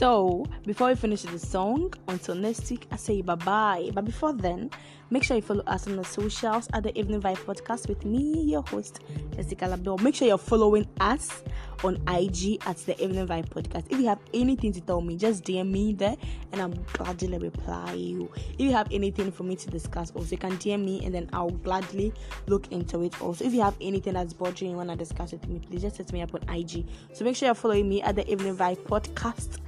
So, 0.00 0.46
before 0.64 0.88
we 0.88 0.94
finish 0.94 1.24
the 1.24 1.38
song, 1.38 1.92
until 2.08 2.34
next 2.34 2.70
week, 2.70 2.86
I 2.90 2.96
say 2.96 3.20
bye 3.20 3.34
bye. 3.34 3.90
But 3.92 4.06
before 4.06 4.32
then, 4.32 4.70
make 5.10 5.22
sure 5.22 5.36
you 5.36 5.42
follow 5.42 5.62
us 5.66 5.86
on 5.86 5.96
the 5.96 6.04
socials 6.04 6.70
at 6.72 6.84
the 6.84 6.98
Evening 6.98 7.20
Vibe 7.20 7.36
Podcast 7.44 7.86
with 7.86 8.06
me, 8.06 8.40
your 8.44 8.62
host, 8.62 9.00
Jessica 9.36 9.66
Labelle. 9.66 9.98
Make 9.98 10.14
sure 10.14 10.26
you're 10.26 10.38
following 10.38 10.88
us 11.00 11.42
on 11.84 11.96
IG 12.08 12.66
at 12.66 12.78
the 12.78 12.98
Evening 12.98 13.26
Vibe 13.26 13.50
Podcast. 13.50 13.84
If 13.90 13.98
you 13.98 14.06
have 14.06 14.20
anything 14.32 14.72
to 14.72 14.80
tell 14.80 15.02
me, 15.02 15.18
just 15.18 15.44
DM 15.44 15.70
me 15.70 15.92
there 15.92 16.16
and 16.52 16.62
I'm 16.62 16.72
gladly 16.94 17.36
reply 17.36 17.92
you. 17.92 18.30
If 18.54 18.60
you 18.60 18.72
have 18.72 18.88
anything 18.90 19.30
for 19.30 19.42
me 19.42 19.54
to 19.56 19.68
discuss, 19.68 20.12
also 20.12 20.30
you 20.30 20.38
can 20.38 20.56
DM 20.56 20.82
me 20.82 21.04
and 21.04 21.14
then 21.14 21.28
I'll 21.34 21.50
gladly 21.50 22.14
look 22.46 22.72
into 22.72 23.02
it. 23.02 23.20
Also, 23.20 23.44
if 23.44 23.52
you 23.52 23.60
have 23.60 23.76
anything 23.82 24.14
that's 24.14 24.32
bothering 24.32 24.70
you, 24.70 24.76
want 24.78 24.88
to 24.88 24.96
discuss 24.96 25.32
with 25.32 25.46
me, 25.46 25.58
please 25.58 25.82
just 25.82 25.98
hit 25.98 26.10
me 26.10 26.22
up 26.22 26.34
on 26.34 26.48
IG. 26.48 26.86
So 27.12 27.22
make 27.22 27.36
sure 27.36 27.48
you're 27.48 27.54
following 27.54 27.86
me 27.86 28.00
at 28.00 28.16
the 28.16 28.26
Evening 28.30 28.56
Vibe 28.56 28.78
Podcast 28.78 29.58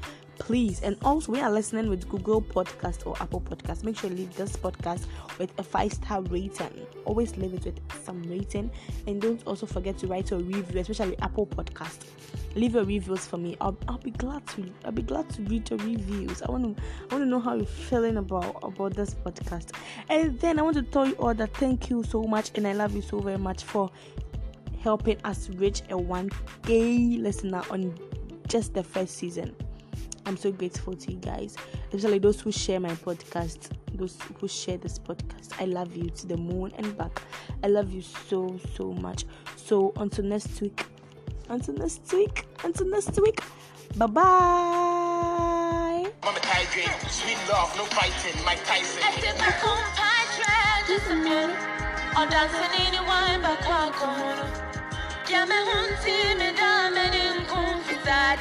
please. 0.43 0.83
And 0.83 0.97
also 1.03 1.31
we 1.31 1.41
are 1.41 1.51
listening 1.51 1.89
with 1.89 2.09
google 2.09 2.43
podcast 2.43 3.07
or 3.07 3.15
apple 3.23 3.41
podcast 3.41 3.85
make 3.85 3.97
sure 3.97 4.11
you 4.11 4.17
leave 4.17 4.35
this 4.35 4.57
podcast 4.57 5.05
with 5.39 5.57
a 5.59 5.63
five 5.63 5.93
star 5.93 6.21
rating. 6.23 6.85
Always 7.05 7.37
leave 7.37 7.55
it 7.55 7.65
with 7.65 7.81
some 8.05 8.23
rating. 8.25 8.71
And 9.07 9.23
don't 9.23 9.41
also 9.47 9.67
forget 9.67 9.99
to 9.99 10.09
write 10.09 10.33
a 10.33 10.37
review 10.37 10.81
especially 10.81 11.17
apple 11.21 11.47
podcast. 11.47 12.01
Leave 12.57 12.75
your 12.75 12.85
reviews 12.85 13.25
for 13.25 13.37
me. 13.37 13.57
I'll, 13.61 13.77
I'll 13.87 13.99
be 13.99 14.11
glad 14.11 14.45
to 14.49 14.69
i'll 14.85 14.91
be 14.91 15.03
glad 15.03 15.29
to 15.31 15.43
read 15.43 15.71
your 15.71 15.79
reviews. 15.79 16.43
I 16.43 16.51
want 16.51 16.77
to 16.77 16.83
i 17.11 17.15
want 17.15 17.25
to 17.25 17.31
know 17.31 17.41
how 17.41 17.55
you're 17.55 17.65
feeling 17.65 18.17
about 18.17 18.59
about 18.65 18.95
this 18.95 19.15
podcast. 19.15 19.77
And 20.09 20.39
then 20.41 20.59
i 20.59 20.63
want 20.63 20.77
to 20.77 20.83
tell 20.83 21.07
you 21.07 21.15
all 21.15 21.35
that 21.35 21.55
thank 21.57 21.89
you 21.89 22.03
so 22.03 22.25
much 22.25 22.51
and 22.57 22.67
i 22.67 22.73
love 22.73 22.97
you 22.97 23.03
so 23.03 23.21
very 23.21 23.39
much 23.39 23.63
for 23.63 23.91
helping 24.81 25.19
us 25.25 25.49
reach 25.51 25.83
a 25.83 25.95
1k 25.95 27.23
listener 27.23 27.63
on 27.71 27.97
just 28.49 28.75
the 28.75 28.83
first 28.83 29.17
season 29.17 29.55
I'm 30.27 30.37
so 30.37 30.53
grateful 30.53 30.95
to 30.95 31.13
you 31.13 31.19
guys, 31.19 31.57
especially 31.93 32.19
those 32.19 32.41
who 32.41 32.53
share 32.53 32.79
my 32.81 32.91
podcast, 32.91 33.71
those 33.95 34.17
who 34.41 34.49
share 34.49 34.79
this 34.79 34.99
podcast. 34.99 35.61
I 35.61 35.65
love 35.65 35.97
you 35.97 36.11
to 36.11 36.27
the 36.27 36.37
moon 36.37 36.73
and 36.77 36.97
back. 36.97 37.23
I 37.63 37.69
love 37.69 37.93
you 37.93 38.03
so, 38.03 38.59
so 38.77 38.93
much. 38.93 39.25
So, 39.57 39.93
until 39.97 40.25
next 40.25 40.61
week, 40.61 40.85
until 41.49 41.75
next 41.75 42.13
week, 42.13 42.47
until 42.65 42.87
next 42.89 43.21
week, 43.21 43.41
bye 43.97 44.07
bye. 44.07 44.23
Mama 46.25 46.39
Tigrate, 46.39 47.11
sweet 47.11 47.39
love, 47.51 47.77
no 47.77 47.85
fighting, 47.87 48.45
Mike 48.45 48.65
Tyson. 48.65 49.03
I 49.05 49.15
did 49.21 49.37
my 49.39 49.53
compadre 49.61 50.87
just 50.87 51.11
a 51.11 51.15
minute. 51.15 51.57
Or 52.15 52.27
dancing 52.27 52.73
anyone 52.87 53.41
but 53.41 53.59
Kakoro. 53.61 54.45
Yeah, 55.31 55.47
me 55.47 55.55
hunti 55.55 56.37
me 56.39 56.53
da 56.53 56.62
me 56.62 56.62
nim 56.62 56.62